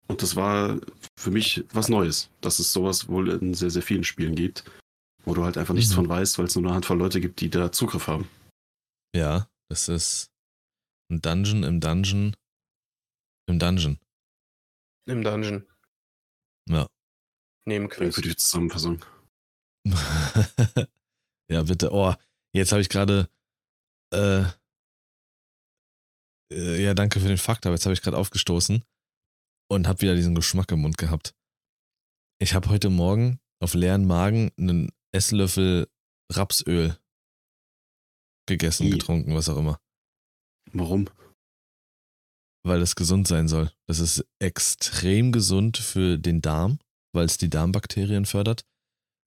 [0.07, 0.79] Und das war
[1.19, 4.65] für mich was Neues, dass es sowas wohl in sehr, sehr vielen Spielen gibt,
[5.25, 5.97] wo du halt einfach nichts Mhm.
[5.97, 8.29] von weißt, weil es nur eine Handvoll Leute gibt, die da Zugriff haben.
[9.15, 10.27] Ja, das ist
[11.11, 12.35] ein Dungeon im Dungeon
[13.47, 13.99] Im Dungeon.
[15.07, 15.67] Im Dungeon.
[16.69, 16.87] Ja.
[17.67, 18.15] Neben Quest.
[18.15, 19.05] für die Zusammenfassung.
[21.49, 21.93] ja, bitte.
[21.93, 22.15] Oh,
[22.53, 23.29] jetzt habe ich gerade.
[24.13, 24.45] Äh,
[26.53, 28.85] äh, ja, danke für den Fakt, aber jetzt habe ich gerade aufgestoßen
[29.69, 31.35] und habe wieder diesen Geschmack im Mund gehabt.
[32.41, 35.89] Ich habe heute Morgen auf leeren Magen einen Esslöffel
[36.31, 36.99] Rapsöl
[38.47, 39.81] gegessen, getrunken, was auch immer,
[40.73, 41.09] Warum?
[42.67, 43.71] weil es gesund sein soll.
[43.87, 46.79] Das ist extrem gesund für den Darm,
[47.13, 48.65] weil es die Darmbakterien fördert.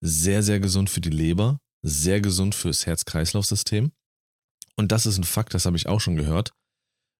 [0.00, 3.92] Sehr, sehr gesund für die Leber, sehr gesund fürs Herz-Kreislauf-System.
[4.76, 6.52] Und das ist ein Fakt, das habe ich auch schon gehört.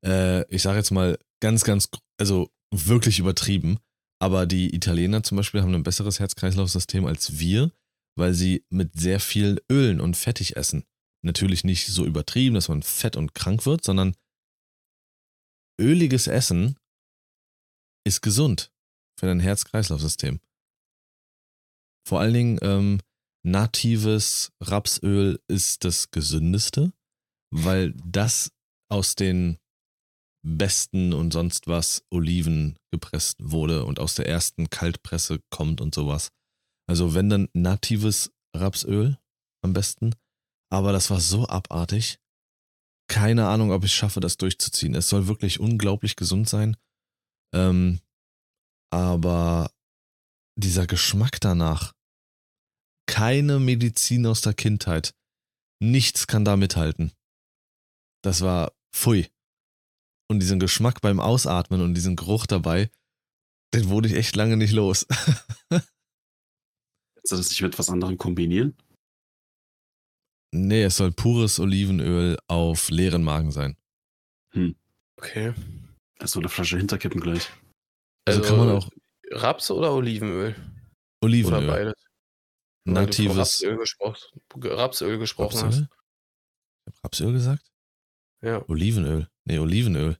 [0.04, 3.78] Äh, ich sage jetzt mal ganz, ganz, also wirklich übertrieben.
[4.20, 7.72] Aber die Italiener zum Beispiel haben ein besseres Herz-Kreislauf-System als wir,
[8.16, 10.84] weil sie mit sehr vielen Ölen und fettig essen.
[11.22, 14.14] Natürlich nicht so übertrieben, dass man fett und krank wird, sondern
[15.80, 16.76] öliges Essen
[18.04, 18.72] ist gesund
[19.18, 20.40] für dein Herz-Kreislauf-System.
[22.08, 23.00] Vor allen Dingen ähm,
[23.44, 26.90] natives Rapsöl ist das gesündeste,
[27.54, 28.50] weil das
[28.90, 29.58] aus den
[30.42, 36.30] besten und sonst was Oliven gepresst wurde und aus der ersten Kaltpresse kommt und sowas.
[36.88, 39.18] Also wenn dann natives Rapsöl
[39.62, 40.14] am besten.
[40.72, 42.18] Aber das war so abartig.
[43.10, 44.94] Keine Ahnung, ob ich schaffe, das durchzuziehen.
[44.94, 46.74] Es soll wirklich unglaublich gesund sein.
[47.54, 48.00] Ähm,
[48.90, 49.70] aber
[50.58, 51.92] dieser Geschmack danach,
[53.08, 55.14] keine Medizin aus der Kindheit,
[55.82, 57.12] nichts kann da mithalten.
[58.22, 59.28] Das war pfui.
[60.30, 62.90] Und diesen Geschmack beim Ausatmen und diesen Geruch dabei,
[63.74, 65.06] den wurde ich echt lange nicht los.
[65.70, 65.88] Kannst
[67.32, 68.76] du das nicht mit was anderem kombinieren?
[70.50, 73.76] nee, es soll pures Olivenöl auf leeren Magen sein.
[75.18, 75.52] Okay.
[76.18, 77.50] Also eine Flasche hinterkippen gleich.
[78.26, 78.90] Also, kann man auch
[79.30, 80.50] Raps oder Olivenöl?
[80.50, 82.07] Oder Olivenöl, beides?
[82.92, 85.64] Natives Rapsöl, gesprochen, Rapsöl gesprochen hast.
[85.64, 85.88] Rapsöl?
[86.86, 87.70] Ich hab Rapsöl gesagt?
[88.42, 88.64] Ja.
[88.68, 89.28] Olivenöl.
[89.44, 90.18] Nee, Olivenöl.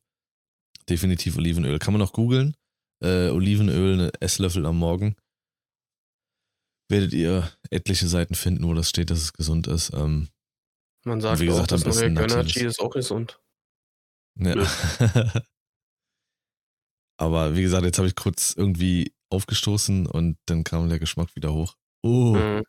[0.89, 1.79] Definitiv Olivenöl.
[1.79, 2.57] Kann man auch googeln.
[3.03, 5.17] Äh, Olivenöl, eine Esslöffel am Morgen.
[6.91, 9.93] Werdet ihr etliche Seiten finden, wo das steht, dass es gesund ist.
[9.93, 10.29] Ähm,
[11.05, 13.41] Man sagt Wie gesagt, auch, das am besten neue ist auch gesund.
[14.39, 14.55] ja.
[17.21, 21.53] Aber wie gesagt, jetzt habe ich kurz irgendwie aufgestoßen und dann kam der Geschmack wieder
[21.53, 21.75] hoch.
[22.05, 22.65] Oh, Mhm,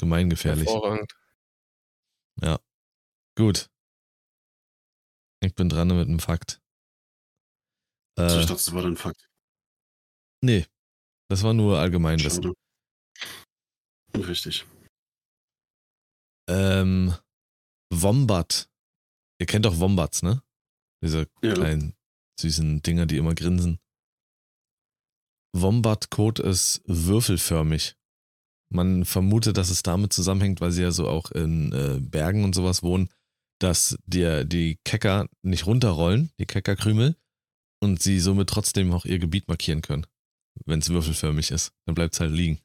[0.00, 0.66] gemeingefährlich.
[0.68, 1.12] hervorragend.
[3.36, 3.68] Gut.
[5.40, 6.60] Ich bin dran mit einem Fakt.
[8.18, 9.28] Also Äh, ich dachte, das war dein Fakt.
[10.42, 10.66] nee,
[11.30, 12.42] das war nur Allgemeinwissen.
[12.42, 14.26] Schade.
[14.28, 14.66] Richtig.
[16.48, 17.14] Ähm,
[17.92, 18.68] Wombat.
[19.40, 20.42] Ihr kennt doch Wombats, ne?
[21.00, 21.54] Diese Ja.
[21.54, 21.94] kleinen
[22.40, 23.78] süßen Dinger, die immer grinsen.
[25.60, 27.96] Wombat-Kot ist würfelförmig.
[28.70, 32.54] Man vermutet, dass es damit zusammenhängt, weil sie ja so auch in äh, Bergen und
[32.54, 33.08] sowas wohnen,
[33.60, 37.16] dass dir die Kecker nicht runterrollen, die Keckerkrümel,
[37.80, 40.06] und sie somit trotzdem auch ihr Gebiet markieren können.
[40.66, 41.72] Wenn es würfelförmig ist.
[41.86, 42.60] Dann bleibt es halt liegen.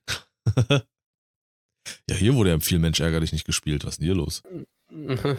[0.69, 3.85] ja, hier wurde ja viel Mensch ärgerlich nicht gespielt.
[3.85, 4.43] Was ist denn hier los?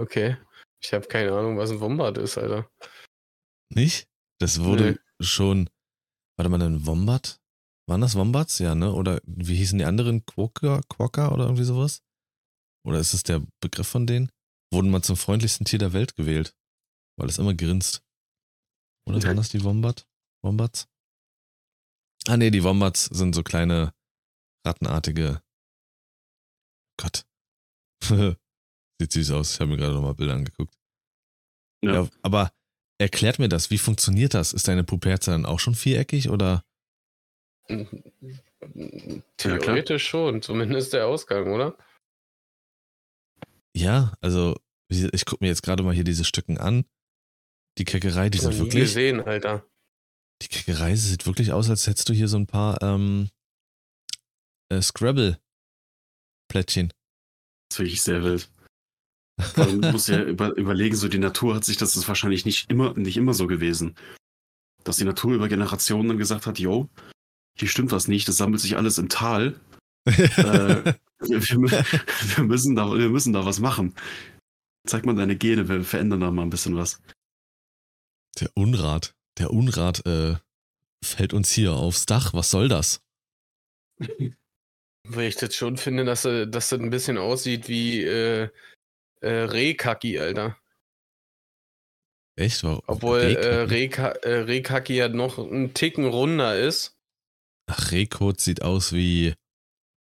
[0.00, 0.36] Okay.
[0.80, 2.70] Ich habe keine Ahnung, was ein Wombat ist, Alter.
[3.74, 4.08] Nicht?
[4.38, 5.68] Das wurde schon.
[6.38, 7.40] Warte mal, ein Wombat?
[7.88, 8.60] Waren das Wombats?
[8.60, 8.92] Ja, ne?
[8.92, 10.24] Oder wie hießen die anderen?
[10.24, 12.02] Quokka, Quokka oder irgendwie sowas?
[12.86, 14.30] Oder ist es der Begriff von denen?
[14.72, 16.54] Wurden mal zum freundlichsten Tier der Welt gewählt,
[17.18, 18.02] weil es immer grinst.
[19.06, 20.06] Oder waren das die Wombat?
[20.44, 20.86] Wombats?
[22.28, 23.94] Ah, nee, die Wombats sind so kleine
[24.64, 25.42] rattenartige.
[27.00, 27.26] Gott.
[29.00, 29.54] Sieht süß aus.
[29.54, 30.78] Ich habe mir gerade noch mal Bilder angeguckt.
[31.82, 32.02] Ja.
[32.02, 32.52] Ja, aber
[32.98, 34.52] erklärt mir das, wie funktioniert das?
[34.52, 36.62] Ist deine Puperze dann auch schon viereckig oder?
[39.36, 41.78] Theoretisch schon, zumindest der Ausgang, oder?
[43.74, 44.56] Ja, also
[44.90, 46.84] ich gucke mir jetzt gerade mal hier diese Stücken an.
[47.78, 49.66] Die Keckerei, die sind wirklich, gesehen, Alter.
[50.42, 53.30] die Keckerei sieht wirklich aus, als hättest du hier so ein paar ähm,
[54.70, 56.88] äh, Scrabble-Plättchen.
[57.68, 58.50] Das ist wirklich sehr wild.
[59.54, 62.94] Du musst ja über, überlegen, so die Natur hat sich, das ist wahrscheinlich nicht immer,
[62.94, 63.94] nicht immer so gewesen.
[64.82, 66.88] Dass die Natur über Generationen dann gesagt hat, yo,
[67.56, 69.58] hier stimmt was nicht, das sammelt sich alles im Tal.
[70.08, 71.42] Äh, wir,
[72.36, 73.94] wir, müssen da, wir müssen da was machen.
[74.86, 77.02] Zeig mal deine Gene, wir verändern da mal ein bisschen was.
[78.40, 80.36] Der Unrat, der Unrat äh,
[81.04, 82.32] fällt uns hier aufs Dach.
[82.32, 83.00] Was soll das?
[85.08, 88.48] Weil ich das schon finde, dass, äh, dass das ein bisschen aussieht wie äh,
[89.20, 90.56] äh, Rehkacki, Alter.
[92.38, 92.62] Echt?
[92.62, 92.82] Warum?
[92.86, 93.62] Obwohl äh?
[93.62, 96.96] Rehka äh, Rehkacke ja noch einen Ticken runder ist.
[97.66, 99.34] Ach, Rehkot sieht aus wie,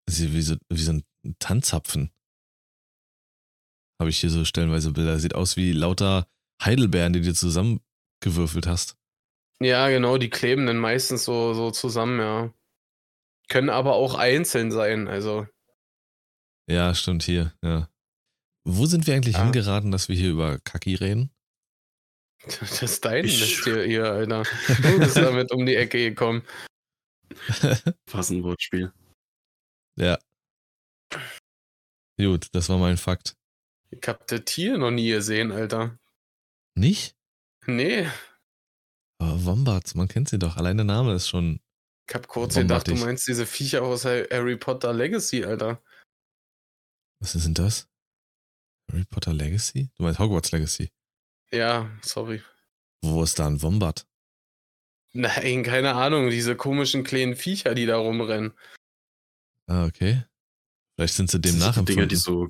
[0.08, 1.04] wie, wie, so, wie so ein
[1.38, 2.10] Tanzapfen.
[4.00, 5.18] Habe ich hier so stellenweise Bilder.
[5.18, 6.26] Sieht aus wie lauter
[6.62, 8.96] Heidelbeeren, die du zusammengewürfelt hast.
[9.60, 12.52] Ja, genau, die kleben dann meistens so, so zusammen, ja.
[13.48, 15.46] Können aber auch einzeln sein, also.
[16.66, 17.88] Ja, stimmt hier, ja.
[18.64, 19.44] Wo sind wir eigentlich Ja.
[19.44, 21.30] hingeraten, dass wir hier über Kaki reden?
[22.44, 24.42] Das ist dein Ich- Mist hier, hier, Alter.
[24.82, 26.42] Du bist damit um die Ecke gekommen.
[28.10, 28.92] Was ein Wortspiel.
[29.96, 30.18] ja.
[32.18, 33.36] Gut, das war mein Fakt.
[33.90, 35.98] Ich hab das Tier noch nie gesehen, Alter.
[36.74, 37.16] Nicht?
[37.66, 38.06] Nee.
[39.18, 40.56] Aber Wombats, man kennt sie doch.
[40.56, 41.60] Allein der Name ist schon.
[42.08, 45.82] Ich hab kurz gedacht, du meinst diese Viecher aus Harry Potter Legacy, Alter.
[47.20, 47.88] Was ist denn das?
[48.92, 49.90] Harry Potter Legacy?
[49.96, 50.90] Du meinst Hogwarts Legacy.
[51.52, 52.42] Ja, sorry.
[53.02, 54.06] Wo ist da ein Wombat?
[55.14, 58.52] Nein, keine Ahnung, diese komischen kleinen Viecher, die da rumrennen.
[59.66, 60.24] Ah, okay.
[60.96, 62.08] Vielleicht sind sie dem die Dinger, nachempfunden.
[62.08, 62.48] die so,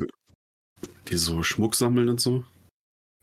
[1.08, 2.44] die so Schmuck sammeln und so.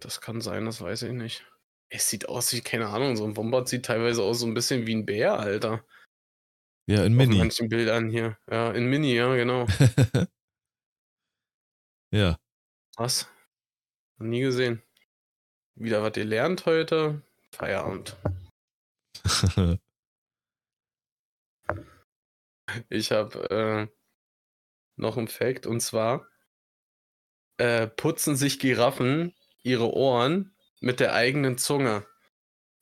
[0.01, 1.45] Das kann sein, das weiß ich nicht.
[1.89, 4.85] Es sieht aus wie, keine Ahnung, so ein Wombat sieht teilweise aus so ein bisschen
[4.87, 5.83] wie ein Bär, Alter.
[6.87, 7.37] ja, in Auf Mini.
[7.37, 8.37] manchen Bildern hier.
[8.49, 9.65] Ja, in Mini, ja, genau.
[12.11, 12.37] ja.
[12.99, 13.29] Was?
[14.17, 14.83] Noch nie gesehen.
[15.75, 17.21] Wieder was ihr lernt heute.
[17.53, 18.17] Feierabend.
[22.87, 23.87] Ich habe äh,
[24.95, 26.27] noch ein Fact und zwar
[27.57, 29.33] äh, putzen sich Giraffen
[29.63, 32.05] ihre Ohren mit der eigenen Zunge.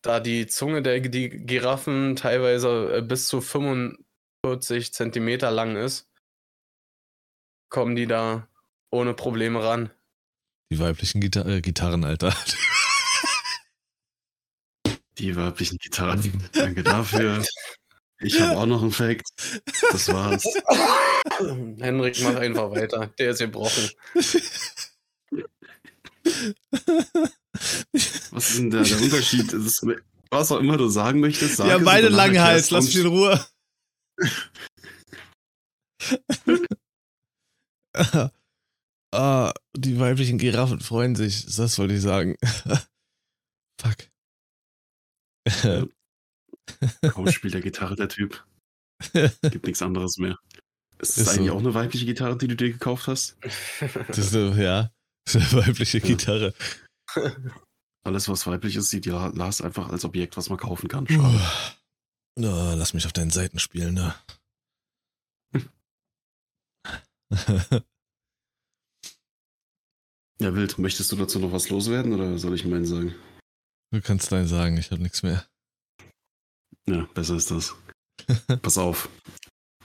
[0.02, 6.12] Da die Zunge der die Giraffen teilweise äh, bis zu 45 Zentimeter lang ist,
[7.70, 8.50] kommen die da
[8.90, 9.90] ohne Probleme ran.
[10.70, 12.36] Die weiblichen Gita äh, Gitarren, Alter.
[15.18, 16.50] Die weiblichen Gitarren.
[16.52, 17.44] Danke dafür.
[18.20, 19.28] Ich habe auch noch einen Fact.
[19.92, 20.44] Das war's.
[21.80, 23.08] Henrik, mach einfach weiter.
[23.18, 23.90] Der ist gebrochen.
[28.32, 29.54] Was ist denn der, der Unterschied?
[29.54, 29.86] Ist,
[30.30, 33.46] was auch immer du sagen möchtest, sag es, beide langen Hals, lass mich in Ruhe.
[39.18, 42.36] ah, die weiblichen Giraffen freuen sich, das wollte ich sagen.
[43.82, 44.10] Fuck.
[47.10, 48.46] Kaum spielt der Gitarre der Typ.
[49.42, 50.38] Gibt nichts anderes mehr.
[51.00, 51.56] Ist das Ist eigentlich so.
[51.56, 53.38] auch eine weibliche Gitarre, die du dir gekauft hast?
[53.42, 54.92] Das ist so, ja,
[55.26, 56.54] das ist eine weibliche Gitarre.
[58.04, 61.08] Alles, was weiblich ist, sieht ja Lars einfach als Objekt, was man kaufen kann.
[61.08, 61.40] Schade.
[62.40, 64.16] Na, lass mich auf deinen Seiten spielen, ne?
[70.40, 73.16] Ja, Wild, möchtest du dazu noch was loswerden oder soll ich meinen sagen?
[73.92, 75.46] du kannst deinen sagen, ich habe nichts mehr.
[76.88, 77.76] Ja, besser ist das.
[78.62, 79.10] Pass auf.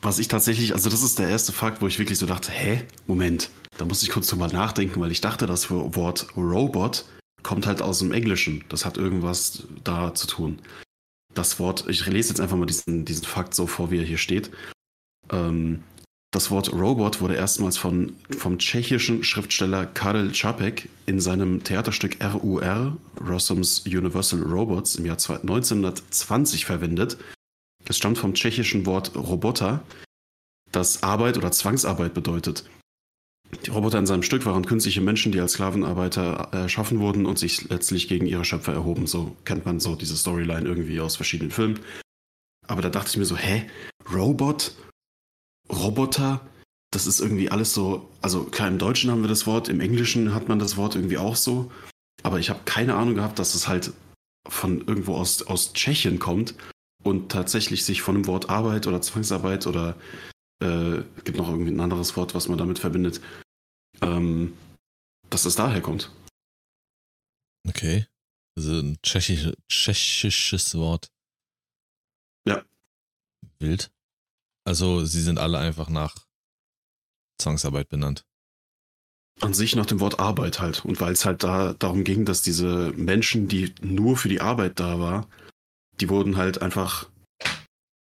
[0.02, 2.84] Was ich tatsächlich, also das ist der erste Fakt, wo ich wirklich so dachte, hä,
[3.06, 7.04] Moment, da muss ich kurz drüber nachdenken, weil ich dachte, das Wort Robot
[7.42, 8.64] kommt halt aus dem Englischen.
[8.68, 10.60] Das hat irgendwas da zu tun.
[11.34, 14.18] Das Wort, ich lese jetzt einfach mal diesen, diesen Fakt so vor, wie er hier
[14.18, 14.50] steht.
[15.30, 15.82] Ähm,
[16.32, 22.96] das Wort Robot wurde erstmals von, vom tschechischen Schriftsteller Karel Čapek in seinem Theaterstück RUR,
[23.20, 27.18] Rossum's Universal Robots, im Jahr 1920 verwendet.
[27.86, 29.82] Es stammt vom tschechischen Wort Roboter,
[30.72, 32.64] das Arbeit oder Zwangsarbeit bedeutet.
[33.66, 37.68] Die Roboter in seinem Stück waren künstliche Menschen, die als Sklavenarbeiter erschaffen wurden und sich
[37.68, 39.06] letztlich gegen ihre Schöpfer erhoben.
[39.06, 41.80] So kennt man so diese Storyline irgendwie aus verschiedenen Filmen.
[42.66, 43.68] Aber da dachte ich mir so, hä?
[44.10, 44.74] Robot?
[45.72, 46.40] Roboter?
[46.90, 50.34] Das ist irgendwie alles so, also klar, im Deutschen haben wir das Wort, im Englischen
[50.34, 51.72] hat man das Wort irgendwie auch so.
[52.22, 53.92] Aber ich habe keine Ahnung gehabt, dass es halt
[54.48, 56.54] von irgendwo aus, aus Tschechien kommt
[57.02, 59.96] und tatsächlich sich von dem Wort Arbeit oder Zwangsarbeit oder
[60.60, 63.20] äh, gibt noch irgendwie ein anderes Wort, was man damit verbindet,
[64.00, 64.56] ähm,
[65.30, 66.10] dass es daher kommt.
[67.66, 68.06] Okay.
[68.56, 71.10] Also ein tschechische, tschechisches Wort.
[72.46, 72.62] Ja.
[73.58, 73.90] Wild.
[74.64, 76.16] Also sie sind alle einfach nach
[77.40, 78.24] Zwangsarbeit benannt.
[79.40, 80.84] An sich nach dem Wort Arbeit halt.
[80.84, 84.78] Und weil es halt da darum ging, dass diese Menschen, die nur für die Arbeit
[84.78, 85.28] da war,
[86.00, 87.10] die wurden halt einfach,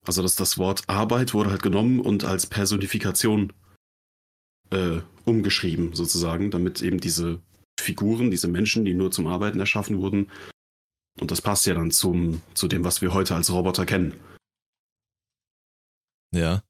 [0.06, 3.54] also dass das Wort Arbeit wurde halt genommen und als Personifikation
[4.72, 7.42] äh, umgeschrieben sozusagen, damit eben diese
[7.80, 10.32] Figuren, diese Menschen, die nur zum Arbeiten erschaffen wurden,
[11.20, 14.14] und das passt ja dann zum, zu dem, was wir heute als Roboter kennen.
[16.34, 16.64] Ja.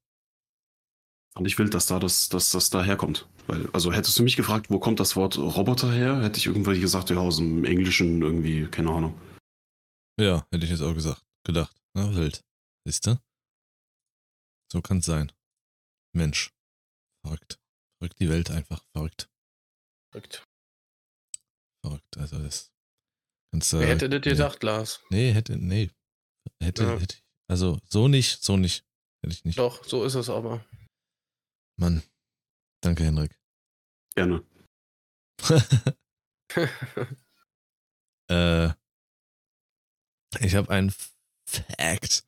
[1.33, 3.27] Fand ich wild, dass da das, dass das da herkommt.
[3.47, 6.79] Weil, also hättest du mich gefragt, wo kommt das Wort Roboter her, hätte ich irgendwie
[6.79, 9.19] gesagt, ja, aus dem Englischen irgendwie, keine Ahnung.
[10.19, 11.75] Ja, hätte ich jetzt auch gesagt, gedacht.
[11.93, 12.43] Na, wild.
[12.85, 13.19] Siehst du?
[14.71, 15.31] So kann es sein.
[16.13, 16.51] Mensch.
[17.23, 17.59] Verrückt.
[17.99, 18.83] Verrückt die Welt einfach.
[18.93, 19.29] Verrückt.
[20.11, 20.43] Verrückt.
[21.85, 22.17] Verrückt.
[22.17, 22.71] Also das.
[23.51, 24.31] Kannst, Wer äh, hätte das nee.
[24.31, 25.01] gedacht, Lars?
[25.09, 25.89] Nee, hätte, nee.
[26.61, 26.99] Hätte, Ja.
[26.99, 27.17] hätte.
[27.49, 28.83] Also so nicht, so nicht.
[29.23, 29.57] Hätte ich nicht.
[29.57, 30.65] Doch, so ist es aber.
[31.79, 32.03] Mann.
[32.81, 33.37] Danke, Henrik.
[34.15, 34.43] Gerne.
[38.29, 38.73] Äh,
[40.41, 40.93] ich habe einen
[41.49, 42.27] Fact.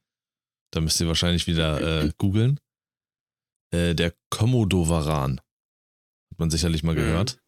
[0.72, 2.60] Da müsst ihr wahrscheinlich wieder äh, googeln.
[3.74, 5.40] Äh, der Komodowaran.
[6.32, 6.98] Hat man sicherlich mal Mhm.
[7.00, 7.42] gehört.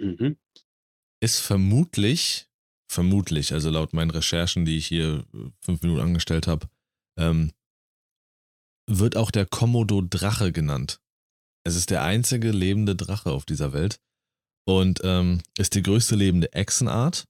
[0.00, 0.38] Mhm.
[1.22, 2.48] Ist vermutlich,
[2.90, 5.24] vermutlich, also laut meinen Recherchen, die ich hier
[5.60, 6.68] fünf Minuten angestellt habe,
[7.16, 7.52] ähm,
[8.88, 11.00] wird auch der Komodo-Drache genannt.
[11.64, 14.00] Es ist der einzige lebende Drache auf dieser Welt
[14.66, 17.26] und ähm, ist die größte lebende Echsenart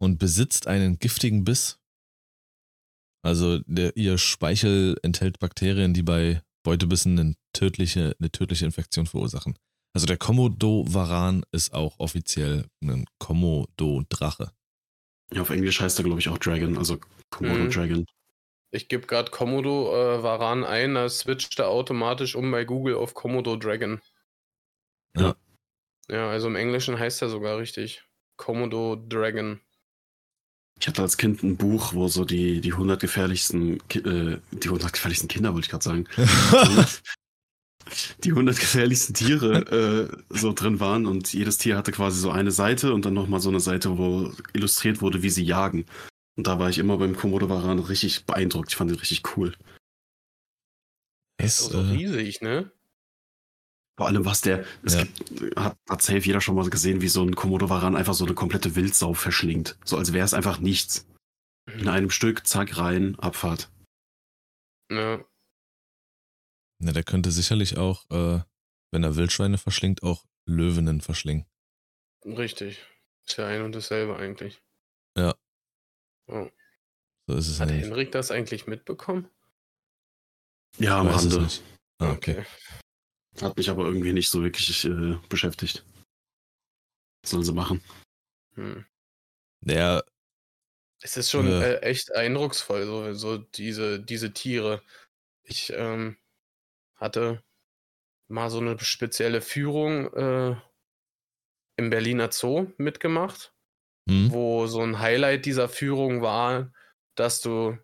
[0.00, 1.78] und besitzt einen giftigen Biss.
[3.24, 9.56] Also der, ihr Speichel enthält Bakterien, die bei Beutebissen eine tödliche, eine tödliche Infektion verursachen.
[9.94, 14.52] Also der Komodo-Varan ist auch offiziell ein Komodo-Drache.
[15.32, 16.98] Ja, auf Englisch heißt er, glaube ich, auch Dragon, also
[17.30, 18.04] Komodo Mhm.
[18.74, 23.14] Ich gebe gerade Komodo äh, Varan ein, da switcht er automatisch um bei Google auf
[23.14, 24.00] Komodo Dragon.
[25.16, 25.36] Ja.
[26.08, 28.02] Ja, also im Englischen heißt er sogar richtig.
[28.36, 29.60] Komodo Dragon.
[30.80, 34.66] Ich hatte als Kind ein Buch, wo so die, die 100 gefährlichsten, Ki- äh, die
[34.66, 36.08] 100 gefährlichsten Kinder, wollte ich gerade sagen,
[38.24, 42.50] die 100 gefährlichsten Tiere äh, so drin waren und jedes Tier hatte quasi so eine
[42.50, 45.86] Seite und dann nochmal so eine Seite, wo illustriert wurde, wie sie jagen.
[46.36, 48.70] Und da war ich immer beim Komodo-Varan richtig beeindruckt.
[48.70, 49.56] Ich fand den richtig cool.
[51.40, 52.70] Ist Das, so äh, riesig, ne?
[53.96, 55.04] Vor allem, was der, es Ja.
[55.04, 58.34] gibt, hat, hat safe jeder schon mal gesehen, wie so ein Komodo-Varan einfach so eine
[58.34, 59.78] komplette Wildsau verschlingt.
[59.84, 61.06] So als wäre es einfach nichts.
[61.72, 63.70] In einem Stück, zack, rein, Abfahrt.
[64.90, 65.24] Ja.
[66.80, 68.42] Na, der könnte sicherlich auch, äh,
[68.90, 71.46] wenn er Wildschweine verschlingt, auch Löwinnen verschlingen.
[72.26, 72.84] Richtig.
[73.26, 74.60] Ist ja ein und dasselbe eigentlich.
[75.16, 75.34] Ja.
[76.26, 76.48] Oh.
[77.26, 77.84] So ist es Hat eigentlich.
[77.84, 79.30] Henrik das eigentlich mitbekommen?
[80.78, 81.48] Ja, am Rande.
[81.98, 82.44] Ah, okay.
[83.40, 85.84] Hat mich aber irgendwie nicht so wirklich äh, beschäftigt.
[87.22, 87.82] Was sollen sie machen?
[88.54, 88.84] Hm.
[89.60, 90.04] Der,
[91.00, 91.74] Es ist schon Äh.
[91.74, 94.82] äh, echt eindrucksvoll, so, so diese, diese Tiere.
[95.42, 96.16] Ich ähm,
[96.96, 97.42] hatte
[98.28, 100.56] mal so eine spezielle Führung äh,
[101.76, 103.53] im Berliner Zoo mitgemacht,
[104.08, 104.32] hm?
[104.32, 106.72] wo so ein Highlight dieser Führung war,
[107.14, 107.78] dass du,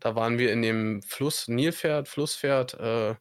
[0.00, 3.14] da waren wir in dem Fluss, Nilpferd, Flusspferd, äh,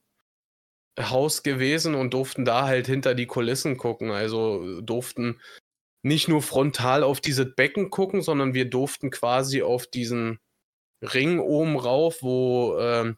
[1.00, 4.12] Haus gewesen und durften da halt hinter die Kulissen gucken.
[4.12, 5.42] Also durften
[6.04, 10.40] nicht nur frontal auf dieses Becken gucken, sondern wir durften quasi auf diesen
[11.02, 13.18] Ring oben rauf, wo ähm,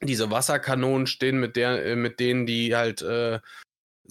[0.00, 3.40] diese Wasserkanonen stehen, mit, der, äh, mit denen die halt äh,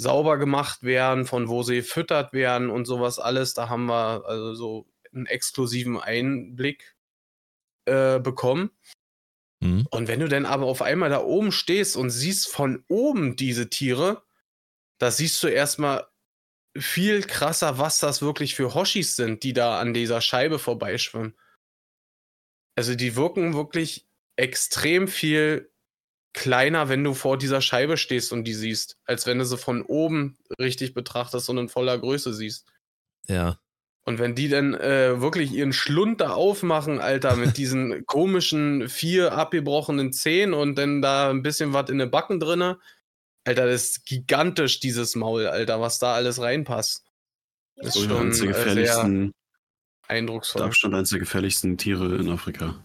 [0.01, 3.53] sauber gemacht werden, von wo sie füttert werden und sowas alles.
[3.53, 6.95] Da haben wir also so einen exklusiven Einblick
[7.85, 8.71] äh, bekommen.
[9.63, 9.85] Hm?
[9.91, 13.69] Und wenn du dann aber auf einmal da oben stehst und siehst von oben diese
[13.69, 14.23] Tiere,
[14.97, 16.07] da siehst du erstmal
[16.77, 21.37] viel krasser, was das wirklich für Hoshis sind, die da an dieser Scheibe vorbeischwimmen.
[22.75, 25.70] Also die wirken wirklich extrem viel
[26.33, 29.81] kleiner, wenn du vor dieser Scheibe stehst und die siehst, als wenn du sie von
[29.83, 32.65] oben richtig betrachtest und in voller Größe siehst.
[33.27, 33.59] Ja.
[34.03, 39.33] Und wenn die dann äh, wirklich ihren Schlund da aufmachen, Alter, mit diesen komischen vier
[39.33, 42.79] abgebrochenen Zähnen und dann da ein bisschen was in den Backen drinne,
[43.43, 47.03] Alter, das ist gigantisch, dieses Maul, Alter, was da alles reinpasst.
[47.75, 49.35] Das ist So schon eines der äh, sehr gefährlichsten, mit
[50.07, 50.61] eindrucksvoll.
[50.61, 52.75] Abstand eines der gefährlichsten Tiere in Afrika.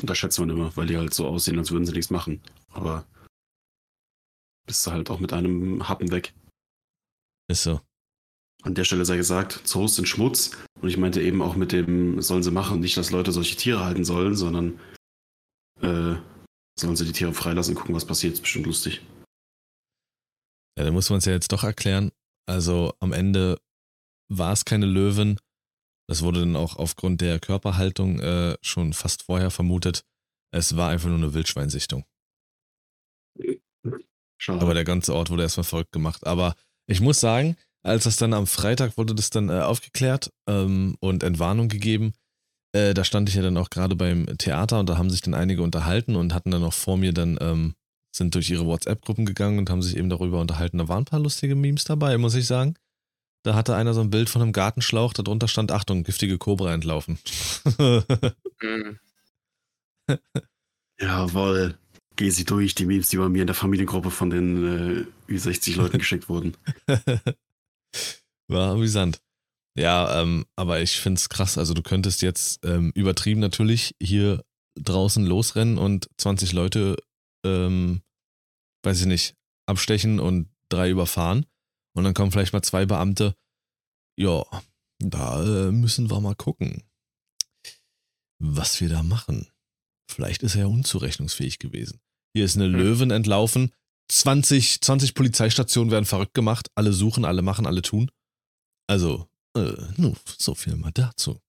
[0.00, 2.40] Unterschätzt man immer, weil die halt so aussehen, als würden sie nichts machen.
[2.70, 3.06] Aber
[4.66, 6.34] bist du halt auch mit einem Happen weg.
[7.48, 7.80] Ist so.
[8.62, 10.56] An der Stelle sei gesagt, Zoos sind Schmutz.
[10.80, 13.84] Und ich meinte eben auch mit dem, sollen sie machen, nicht, dass Leute solche Tiere
[13.84, 14.80] halten sollen, sondern
[15.80, 16.14] äh,
[16.78, 18.34] sollen sie die Tiere freilassen und gucken, was passiert.
[18.34, 19.02] Ist bestimmt lustig.
[20.78, 22.12] Ja, dann muss man es ja jetzt doch erklären.
[22.46, 23.58] Also am Ende
[24.28, 25.38] war es keine Löwen.
[26.12, 30.04] Das wurde dann auch aufgrund der Körperhaltung äh, schon fast vorher vermutet.
[30.50, 32.04] Es war einfach nur eine Wildschweinsichtung.
[34.36, 34.60] Schade.
[34.60, 36.26] Aber der ganze Ort wurde erstmal verrückt gemacht.
[36.26, 36.54] Aber
[36.86, 41.22] ich muss sagen, als das dann am Freitag wurde das dann äh, aufgeklärt ähm, und
[41.22, 42.12] Entwarnung gegeben.
[42.76, 45.32] Äh, da stand ich ja dann auch gerade beim Theater und da haben sich dann
[45.32, 47.74] einige unterhalten und hatten dann auch vor mir dann ähm,
[48.14, 50.76] sind durch ihre WhatsApp-Gruppen gegangen und haben sich eben darüber unterhalten.
[50.76, 52.74] Da waren ein paar lustige Memes dabei, muss ich sagen.
[53.44, 57.18] Da hatte einer so ein Bild von einem Gartenschlauch, darunter stand, Achtung, giftige Kobra entlaufen.
[58.64, 59.00] Mhm.
[61.00, 61.76] Jawohl.
[62.14, 65.76] Geh sie durch, die Memes, die bei mir in der Familiengruppe von den äh, Ü60
[65.76, 66.56] Leuten geschickt wurden.
[68.48, 69.20] War amüsant.
[69.76, 71.58] Ja, ähm, aber ich find's krass.
[71.58, 74.44] Also du könntest jetzt ähm, übertrieben natürlich hier
[74.80, 76.96] draußen losrennen und 20 Leute,
[77.44, 78.02] ähm,
[78.84, 79.34] weiß ich nicht,
[79.66, 81.46] abstechen und drei überfahren.
[81.94, 83.34] Und dann kommen vielleicht mal zwei Beamte.
[84.16, 84.44] Ja,
[84.98, 86.82] da äh, müssen wir mal gucken,
[88.38, 89.48] was wir da machen.
[90.10, 92.00] Vielleicht ist er ja unzurechnungsfähig gewesen.
[92.34, 92.74] Hier ist eine Hm.
[92.74, 93.72] Löwen entlaufen.
[94.10, 96.70] 20, 20 Polizeistationen werden verrückt gemacht.
[96.74, 98.10] Alle suchen, alle machen, alle tun.
[98.86, 101.40] Also, äh, nur so viel mal dazu.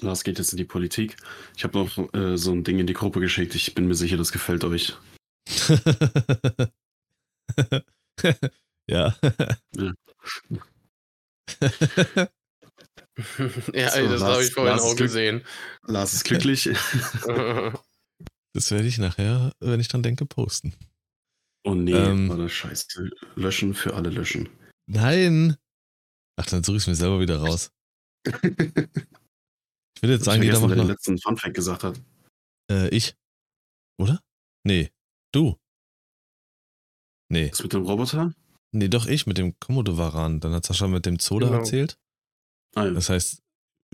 [0.00, 1.16] Lars geht jetzt in die Politik.
[1.56, 3.54] Ich habe noch äh, so ein Ding in die Gruppe geschickt.
[3.54, 4.94] Ich bin mir sicher, das gefällt euch.
[8.92, 9.16] ja.
[9.76, 9.92] Ja.
[13.72, 15.42] ja, So, das habe ich vorhin auch gesehen.
[15.86, 16.68] Lars ist glücklich.
[18.54, 20.74] Das werde ich nachher, wenn ich dran denke, posten.
[21.64, 22.28] Oh nee, Ähm.
[22.28, 23.08] war das scheiße.
[23.34, 24.50] Löschen für alle löschen.
[24.86, 25.56] Nein!
[26.36, 27.70] Ach, dann suche ich es mir selber wieder raus.
[28.26, 28.34] Ich
[30.02, 30.90] würde jetzt sagen, jeder macht wer den noch.
[30.92, 31.98] letzten Funfact gesagt hat.
[32.70, 33.16] Äh, ich.
[33.98, 34.20] Oder?
[34.64, 34.90] Nee.
[35.32, 35.56] Du.
[37.30, 37.48] Nee.
[37.48, 38.34] Das mit dem Roboter?
[38.74, 40.40] Nee, doch ich mit dem Komodo-Varan.
[40.40, 41.58] Dann hat Sascha mit dem Zoda Genau.
[41.58, 41.98] erzählt.
[42.74, 42.90] Ah, ja.
[42.92, 43.42] Das heißt,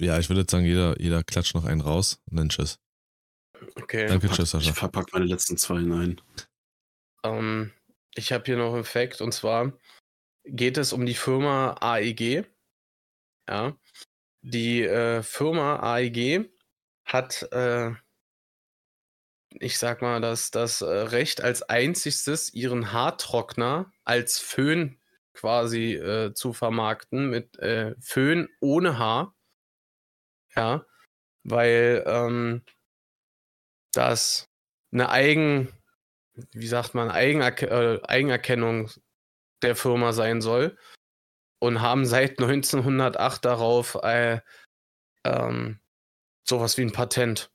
[0.01, 2.79] ja, ich würde jetzt sagen, jeder, jeder klatscht noch einen raus und dann tschüss.
[3.74, 4.07] Okay.
[4.07, 4.70] Danke, tschüss, Sascha.
[4.70, 6.20] Ich verpack meine letzten zwei hinein.
[7.24, 7.72] Ähm,
[8.14, 9.72] ich habe hier noch einen Fact und zwar
[10.45, 12.47] geht es um die Firma AEG.
[13.49, 13.76] Ja.
[14.43, 16.49] Die äh, Firma AEG
[17.05, 17.93] hat, äh,
[19.51, 24.99] ich sag mal, das, das äh, Recht als einzigstes ihren Haartrockner als Föhn
[25.32, 29.34] quasi äh, zu vermarkten mit äh, Föhn ohne Haar.
[30.55, 30.84] Ja.
[31.44, 32.62] Weil ähm,
[33.92, 34.49] das
[34.92, 35.72] eine Eigen,
[36.53, 38.90] wie sagt man, Eigenerke äh, Eigenerkennung
[39.62, 40.76] der Firma sein soll
[41.61, 44.40] und haben seit 1908 darauf äh,
[45.24, 45.80] ähm,
[46.44, 47.51] sowas wie ein Patent.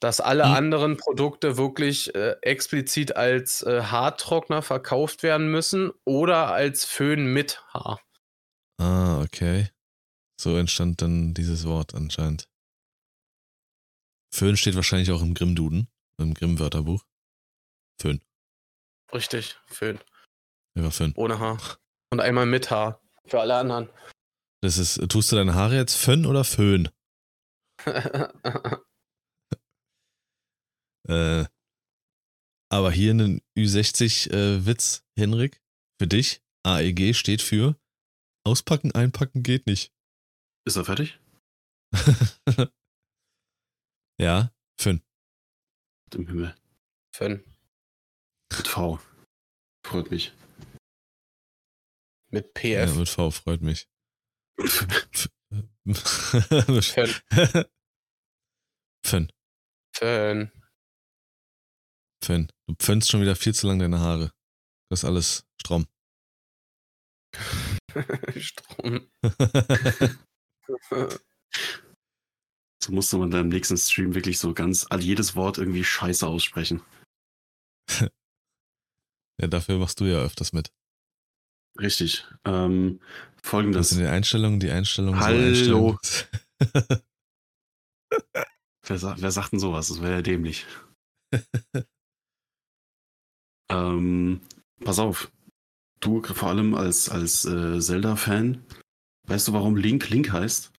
[0.00, 0.52] Dass alle Hm.
[0.54, 7.60] anderen Produkte wirklich äh, explizit als äh, Haartrockner verkauft werden müssen oder als Föhn mit
[7.72, 8.00] Haar.
[8.80, 9.70] Ah, okay.
[10.40, 12.48] So entstand dann dieses Wort anscheinend.
[14.32, 15.88] Föhn steht wahrscheinlich auch im Grimm-Duden,
[16.20, 17.04] im Grimm-Wörterbuch.
[18.00, 18.22] Föhn.
[19.12, 19.98] Richtig, Föhn.
[20.76, 21.12] Einfach Föhn.
[21.16, 21.58] Ohne Haar.
[22.12, 23.00] Und einmal mit Haar.
[23.26, 23.90] Für alle anderen.
[24.62, 26.88] Das ist, tust du deine Haare jetzt Fön oder Föhn?
[31.08, 31.46] Äh,
[32.70, 35.62] aber hier einen Ü60-Witz, Henrik,
[36.00, 36.42] für dich.
[36.64, 37.78] AEG steht für
[38.44, 39.92] Auspacken, einpacken geht nicht.
[40.66, 41.18] Ist er fertig?
[44.20, 45.02] ja, Fön.
[46.14, 46.54] Im Himmel.
[47.14, 47.44] Föhn.
[48.56, 49.00] Mit V.
[49.84, 50.32] Freut mich.
[52.30, 52.96] Mit Ja, PF.
[52.96, 53.88] mit V, freut mich.
[54.60, 54.88] Fön.
[59.04, 59.32] Fön.
[59.94, 60.52] Fön.
[62.28, 62.52] Fön.
[62.66, 64.32] Du pfönnst schon wieder viel zu lang deine Haare.
[64.90, 65.86] Das ist alles Strom.
[68.36, 69.08] Strom.
[72.80, 76.26] So musste man dann im nächsten Stream wirklich so ganz all jedes Wort irgendwie scheiße
[76.26, 76.82] aussprechen.
[78.00, 80.70] ja, dafür machst du ja öfters mit.
[81.80, 82.26] Richtig.
[82.44, 83.00] Ähm,
[83.42, 83.88] Das Folgendes.
[83.88, 85.18] sind die Einstellungen, die Einstellungen.
[85.18, 85.38] Hallo.
[85.38, 85.98] So Einstellungen.
[88.86, 89.88] Wer, wer sagt denn sowas?
[89.88, 90.66] Das wäre ja dämlich.
[93.70, 94.40] ähm,
[94.84, 95.30] pass auf.
[96.00, 98.64] Du vor allem als, als äh, Zelda-Fan,
[99.26, 100.72] weißt du, warum Link Link heißt?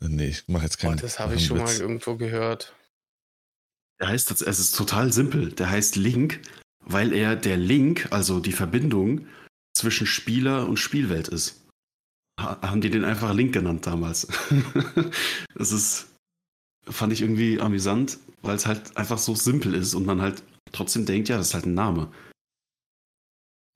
[0.00, 0.96] nee, ich mach jetzt keinen.
[0.96, 1.80] das habe ich schon keinen mal Witz.
[1.80, 2.74] irgendwo gehört.
[4.00, 5.52] Der heißt, es ist total simpel.
[5.52, 6.40] Der heißt Link,
[6.80, 9.26] weil er der Link, also die Verbindung
[9.74, 11.66] zwischen Spieler und Spielwelt ist.
[12.40, 14.26] Ha haben die den einfach Link genannt damals.
[15.54, 16.09] das ist,
[16.88, 21.06] fand ich irgendwie amüsant, weil es halt einfach so simpel ist und man halt trotzdem
[21.06, 22.10] denkt, ja, das ist halt ein Name.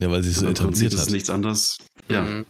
[0.03, 1.13] Ja, weil sie es so Und Im Prinzip etabliert ist es hat.
[1.13, 1.77] nichts anderes.
[2.09, 2.47] Ja, Mhm.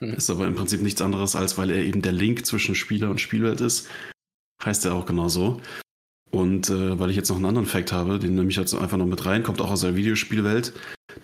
[0.16, 3.20] ist aber im Prinzip nichts anderes, als weil er eben der Link zwischen Spieler und
[3.20, 3.88] Spielwelt ist.
[4.64, 5.60] Heißt er auch genauso.
[6.30, 8.96] Und äh, weil ich jetzt noch einen anderen Fact habe, den nehme ich jetzt einfach
[8.96, 10.72] noch mit rein, kommt auch aus der Videospielwelt.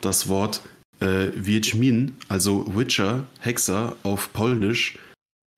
[0.00, 0.62] Das Wort
[1.00, 4.98] äh, Wiedźmin, also Witcher, Hexer auf Polnisch,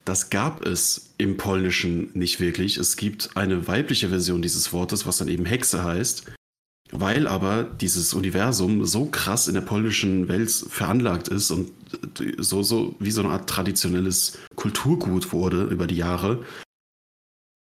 [0.09, 2.79] das gab es im Polnischen nicht wirklich.
[2.79, 6.25] Es gibt eine weibliche Version dieses Wortes, was dann eben Hexe heißt.
[6.91, 11.71] Weil aber dieses Universum so krass in der polnischen Welt veranlagt ist und
[12.39, 16.43] so, so wie so eine Art traditionelles Kulturgut wurde über die Jahre,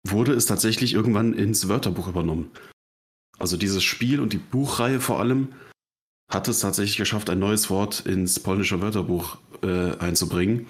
[0.06, 2.52] wurde es tatsächlich irgendwann ins Wörterbuch übernommen.
[3.40, 5.48] Also dieses Spiel und die Buchreihe vor allem
[6.30, 10.68] hat es tatsächlich geschafft, ein neues Wort ins polnische Wörterbuch äh, einzubringen.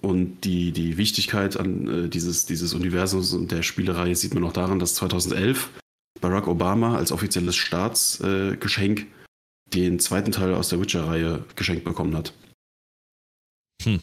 [0.00, 4.52] Und die, die Wichtigkeit an äh, dieses, dieses Universums und der Spielerei sieht man auch
[4.52, 5.70] daran, dass 2011
[6.20, 9.06] Barack Obama als offizielles Staatsgeschenk äh,
[9.74, 12.32] den zweiten Teil aus der Witcher-Reihe geschenkt bekommen hat.
[13.82, 14.00] Hm.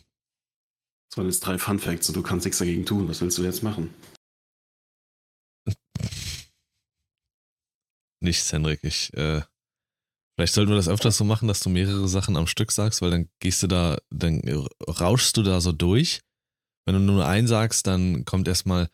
[1.09, 3.07] Das waren jetzt drei Fun Facts und du kannst nichts dagegen tun.
[3.07, 3.93] Was willst du jetzt machen?
[8.21, 8.79] Nichts, Henrik.
[8.83, 9.41] Ich, äh,
[10.35, 13.11] vielleicht sollten wir das öfters so machen, dass du mehrere Sachen am Stück sagst, weil
[13.11, 14.41] dann gehst du da, dann
[14.87, 16.21] rauschst du da so durch.
[16.85, 18.89] Wenn du nur einen sagst, dann kommt erstmal,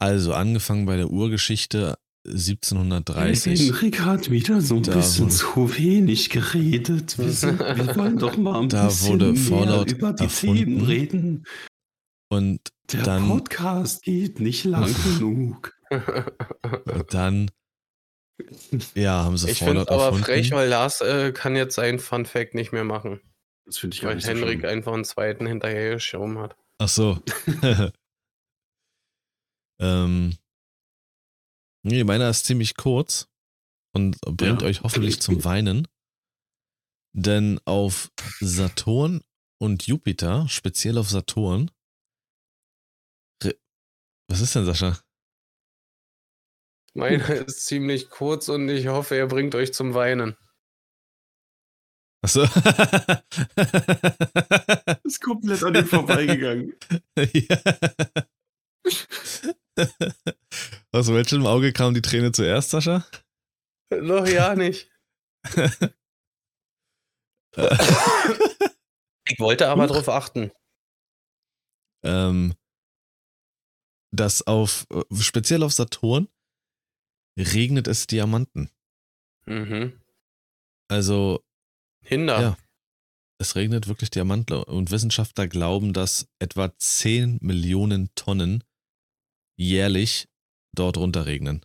[0.00, 3.60] also angefangen bei der Urgeschichte 1730.
[3.60, 7.18] Henrik hat wieder so ein da bisschen wurde, zu wenig geredet.
[7.18, 10.56] Wir, sind, wir wollen doch mal ein da bisschen wurde mehr über die erfunden.
[10.56, 11.46] Themen reden.
[12.28, 12.60] Und
[12.92, 15.72] der dann, Podcast geht nicht lang genug.
[15.90, 17.50] Und dann
[18.94, 22.54] ja, haben sie Ich finde aber frech, weil Lars äh, kann jetzt seinen Fun Fact
[22.54, 23.20] nicht mehr machen.
[23.66, 26.56] Das finde ich gar Weil Henrik so einfach einen zweiten hinterher geschoben hat.
[26.78, 27.22] Ach so.
[29.80, 30.36] ähm,
[31.82, 33.28] nee, meiner ist ziemlich kurz
[33.94, 34.68] und bringt ja.
[34.68, 35.86] euch hoffentlich zum Weinen.
[37.12, 38.10] Denn auf
[38.40, 39.20] Saturn
[39.60, 41.70] und Jupiter, speziell auf Saturn.
[44.28, 45.00] Was ist denn, Sascha?
[46.94, 50.36] Meiner ist ziemlich kurz und ich hoffe, er bringt euch zum Weinen.
[52.22, 52.42] Achso.
[55.04, 56.74] ist komplett an ihm vorbeigegangen.
[57.16, 57.56] ja.
[60.92, 63.06] Aus welchem Auge kam die Träne zuerst, Sascha?
[63.90, 64.90] Noch ja nicht.
[69.26, 70.52] ich wollte aber drauf achten.
[72.04, 72.54] Ähm,
[74.12, 76.28] dass auf, äh, speziell auf Saturn,
[77.40, 78.70] regnet es Diamanten.
[79.46, 80.00] Mhm.
[80.88, 81.42] Also.
[82.02, 82.40] Hinder.
[82.40, 82.58] Ja.
[83.38, 88.64] Es regnet wirklich Diamanten und Wissenschaftler glauben, dass etwa 10 Millionen Tonnen
[89.56, 90.28] jährlich
[90.72, 91.64] dort runterregnen.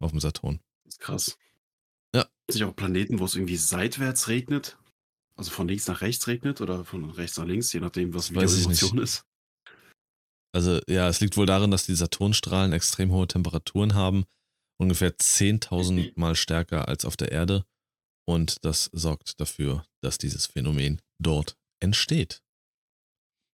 [0.00, 0.60] Auf dem Saturn.
[0.84, 1.38] Das ist krass.
[2.14, 2.26] Ja.
[2.50, 4.78] Sind auch Planeten, wo es irgendwie seitwärts regnet?
[5.36, 8.46] Also von links nach rechts regnet oder von rechts nach links, je nachdem, was die
[8.46, 9.26] Situation ist?
[10.52, 14.24] Also ja, es liegt wohl darin, dass die Saturnstrahlen extrem hohe Temperaturen haben
[14.78, 17.64] ungefähr 10.000 Mal stärker als auf der Erde.
[18.26, 22.42] Und das sorgt dafür, dass dieses Phänomen dort entsteht.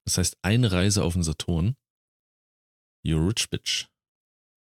[0.05, 1.77] Das heißt, eine Reise auf den Saturn.
[3.03, 3.87] You rich bitch.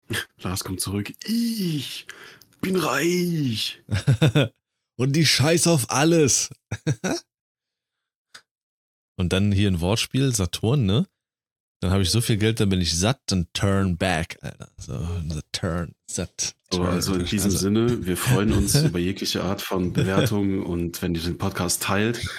[0.38, 1.14] Lars kommt zurück.
[1.26, 2.08] Ich
[2.62, 3.84] bin reich.
[4.97, 6.49] Und die Scheiß auf alles.
[9.18, 11.08] Und dann hier ein Wortspiel, Saturn, ne?
[11.82, 14.38] Dann habe ich so viel Geld, dann bin ich satt und turn back.
[14.41, 14.69] Alter.
[14.77, 14.99] So,
[15.51, 16.53] turn, satt.
[16.69, 16.86] Turn.
[16.86, 17.57] also in diesem also.
[17.57, 22.29] Sinne, wir freuen uns über jegliche Art von Bewertung und wenn ihr den Podcast teilt,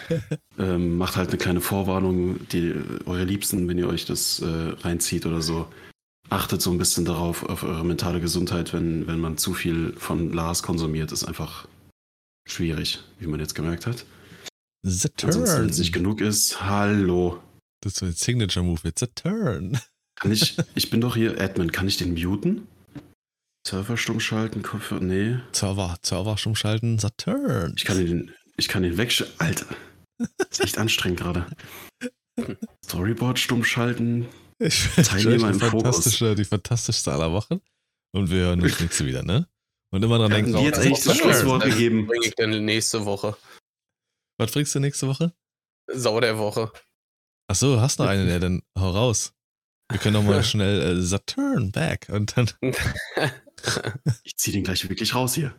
[0.59, 2.73] ähm, macht halt eine kleine Vorwarnung, die
[3.05, 5.67] eure Liebsten, wenn ihr euch das äh, reinzieht oder so,
[6.31, 10.33] achtet so ein bisschen darauf, auf eure mentale Gesundheit, wenn, wenn man zu viel von
[10.33, 11.67] Lars konsumiert, ist einfach
[12.47, 14.07] schwierig, wie man jetzt gemerkt hat.
[14.85, 15.31] The turn.
[15.31, 17.41] Ansonsten, wenn es nicht genug ist, hallo.
[17.83, 18.89] Das ist ein Signature-Move.
[18.89, 19.79] It's a turn.
[20.15, 22.69] Kann ich, ich bin doch hier Admin, kann ich den muten?
[23.67, 25.39] Server stumm schalten, Kopfhörer, nee.
[25.53, 27.75] Server, Server stumm schalten, Saturn.
[27.77, 29.35] Ich kann den, ich kann den wegschalten.
[29.39, 29.67] Alter.
[30.19, 31.47] Das ist echt anstrengend gerade.
[32.85, 34.29] Storyboard stumm schalten.
[34.59, 37.61] Ich Teilnehmer im fantastische, Die fantastischste aller Wochen.
[38.13, 39.49] Und wir hören uns nächste wieder, ne?
[39.91, 40.57] Und immer dran ja, denken.
[40.59, 42.07] Jetzt echt das Schlusswort gegeben.
[42.07, 43.37] bringe ich denn nächste Woche?
[44.39, 45.33] Was bringst du nächste Woche?
[45.93, 46.71] Sau der Woche.
[47.49, 49.33] Ach so, hast noch einen, ja, dann hau raus.
[49.91, 52.51] Wir können doch mal schnell äh, Saturn back und dann.
[54.25, 55.55] ich zieh den gleich wirklich raus hier.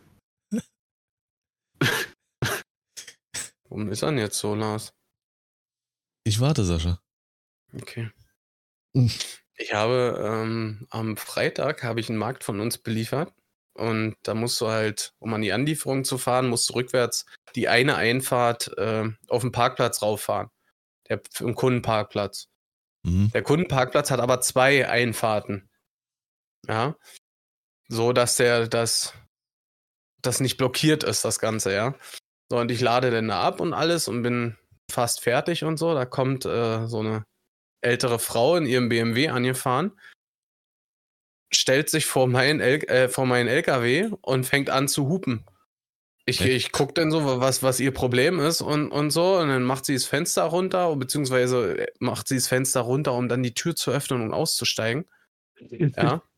[3.68, 4.92] Warum ist er denn jetzt so, Lars?
[6.24, 7.00] Ich warte, Sascha.
[7.74, 8.10] Okay.
[8.96, 9.10] Hm.
[9.56, 13.32] Ich habe ähm, am Freitag habe ich einen Markt von uns beliefert
[13.76, 17.68] und da musst du halt, um an die Anlieferung zu fahren, musst du rückwärts die
[17.68, 20.50] eine Einfahrt äh, auf den Parkplatz rauffahren
[21.08, 22.48] der, im Kundenparkplatz.
[23.04, 23.30] Mhm.
[23.32, 25.68] Der Kundenparkplatz hat aber zwei Einfahrten.
[26.66, 26.96] Ja.
[27.88, 29.12] So, dass der, das,
[30.22, 31.94] das nicht blockiert ist, das Ganze, ja.
[32.50, 34.56] So, und ich lade dann da ab und alles und bin
[34.90, 35.94] fast fertig und so.
[35.94, 37.24] Da kommt äh, so eine
[37.82, 39.92] ältere Frau in ihrem BMW angefahren,
[41.52, 45.44] stellt sich vor meinen, äh, vor meinen LKW und fängt an zu hupen.
[46.26, 49.38] Ich, ich gucke dann so, was, was ihr Problem ist und, und so.
[49.38, 53.28] Und dann macht sie das Fenster runter, beziehungsweise äh, macht sie das Fenster runter, um
[53.28, 55.04] dann die Tür zu öffnen und auszusteigen.
[55.60, 56.22] Ja.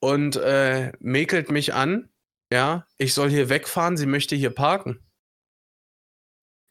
[0.00, 2.10] Und äh, mäkelt mich an.
[2.52, 5.00] Ja, ich soll hier wegfahren, sie möchte hier parken.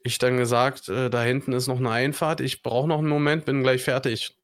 [0.04, 3.46] Ich dann gesagt, äh, da hinten ist noch eine Einfahrt, ich brauche noch einen Moment,
[3.46, 4.38] bin gleich fertig.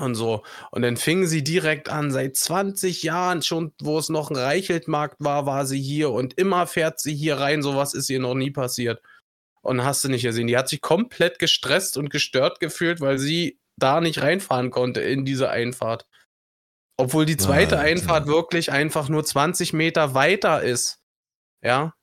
[0.00, 0.42] Und so.
[0.72, 5.16] Und dann fing sie direkt an, seit 20 Jahren schon, wo es noch ein Reicheltmarkt
[5.20, 7.62] war, war sie hier und immer fährt sie hier rein.
[7.62, 9.00] Sowas ist ihr noch nie passiert.
[9.62, 10.48] Und hast du nicht gesehen.
[10.48, 15.24] Die hat sich komplett gestresst und gestört gefühlt, weil sie da nicht reinfahren konnte in
[15.24, 16.06] diese Einfahrt.
[16.96, 17.88] Obwohl die zweite Alter.
[17.88, 21.00] Einfahrt wirklich einfach nur 20 Meter weiter ist.
[21.62, 21.94] Ja.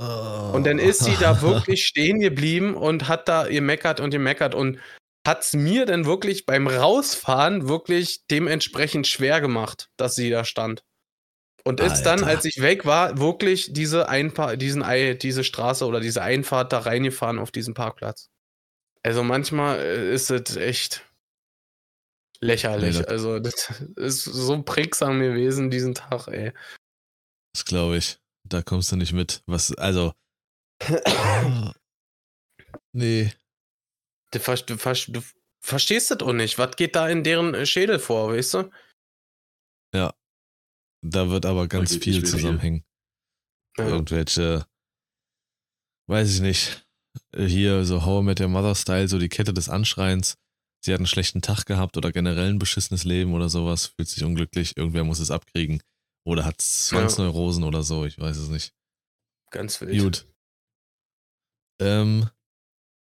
[0.00, 4.78] Und dann ist sie da wirklich stehen geblieben und hat da gemeckert und gemeckert und
[5.28, 10.84] hat es mir dann wirklich beim Rausfahren wirklich dementsprechend schwer gemacht, dass sie da stand.
[11.64, 12.28] Und ist dann, Alter.
[12.28, 14.82] als ich weg war, wirklich diese, Einpa diesen,
[15.18, 18.30] diese Straße oder diese Einfahrt da reingefahren auf diesen Parkplatz.
[19.02, 21.04] Also manchmal äh, ist es echt
[22.40, 22.94] lächerlich.
[22.96, 26.52] Nee, das- also das ist so prägsam gewesen diesen Tag, ey.
[27.52, 28.18] Das glaube ich.
[28.44, 29.42] Da kommst du nicht mit.
[29.46, 30.14] Was, also.
[32.92, 33.32] nee.
[34.32, 35.22] Du, ver du, ver du
[35.60, 36.58] verstehst das auch nicht.
[36.58, 38.70] Was geht da in deren äh, Schädel vor, weißt du?
[41.02, 42.84] Da wird aber ganz geht viel zusammenhängen.
[43.76, 43.88] Ja.
[43.88, 44.66] Irgendwelche,
[46.08, 46.86] weiß ich nicht.
[47.32, 50.36] äh, Hier so How Met Your Mother Style, so die Kette des Anschreins.
[50.84, 54.24] Sie hat einen schlechten Tag gehabt oder generell ein beschissenes Leben oder sowas, fühlt sich
[54.24, 55.82] unglücklich, irgendwer muss es abkriegen.
[56.24, 58.72] Oder hat Zwangsneurosen oder so, ich weiß es nicht.
[59.50, 60.00] Ganz wild.
[60.00, 60.26] Gut.
[61.80, 62.28] Ähm,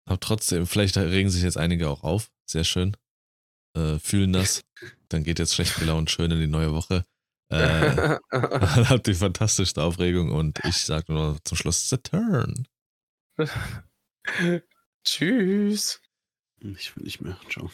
[0.07, 2.31] hab trotzdem, vielleicht regen sich jetzt einige auch auf.
[2.47, 2.97] Sehr schön.
[3.77, 4.65] Äh, fühlen das.
[5.09, 7.05] Dann geht jetzt schlecht gelaunt schön in die neue Woche.
[7.49, 12.67] Äh, habt die fantastischste Aufregung und ich sag nur zum Schluss The Turn.
[15.05, 16.01] Tschüss.
[16.61, 17.39] Ich will nicht mehr.
[17.51, 17.71] Ciao.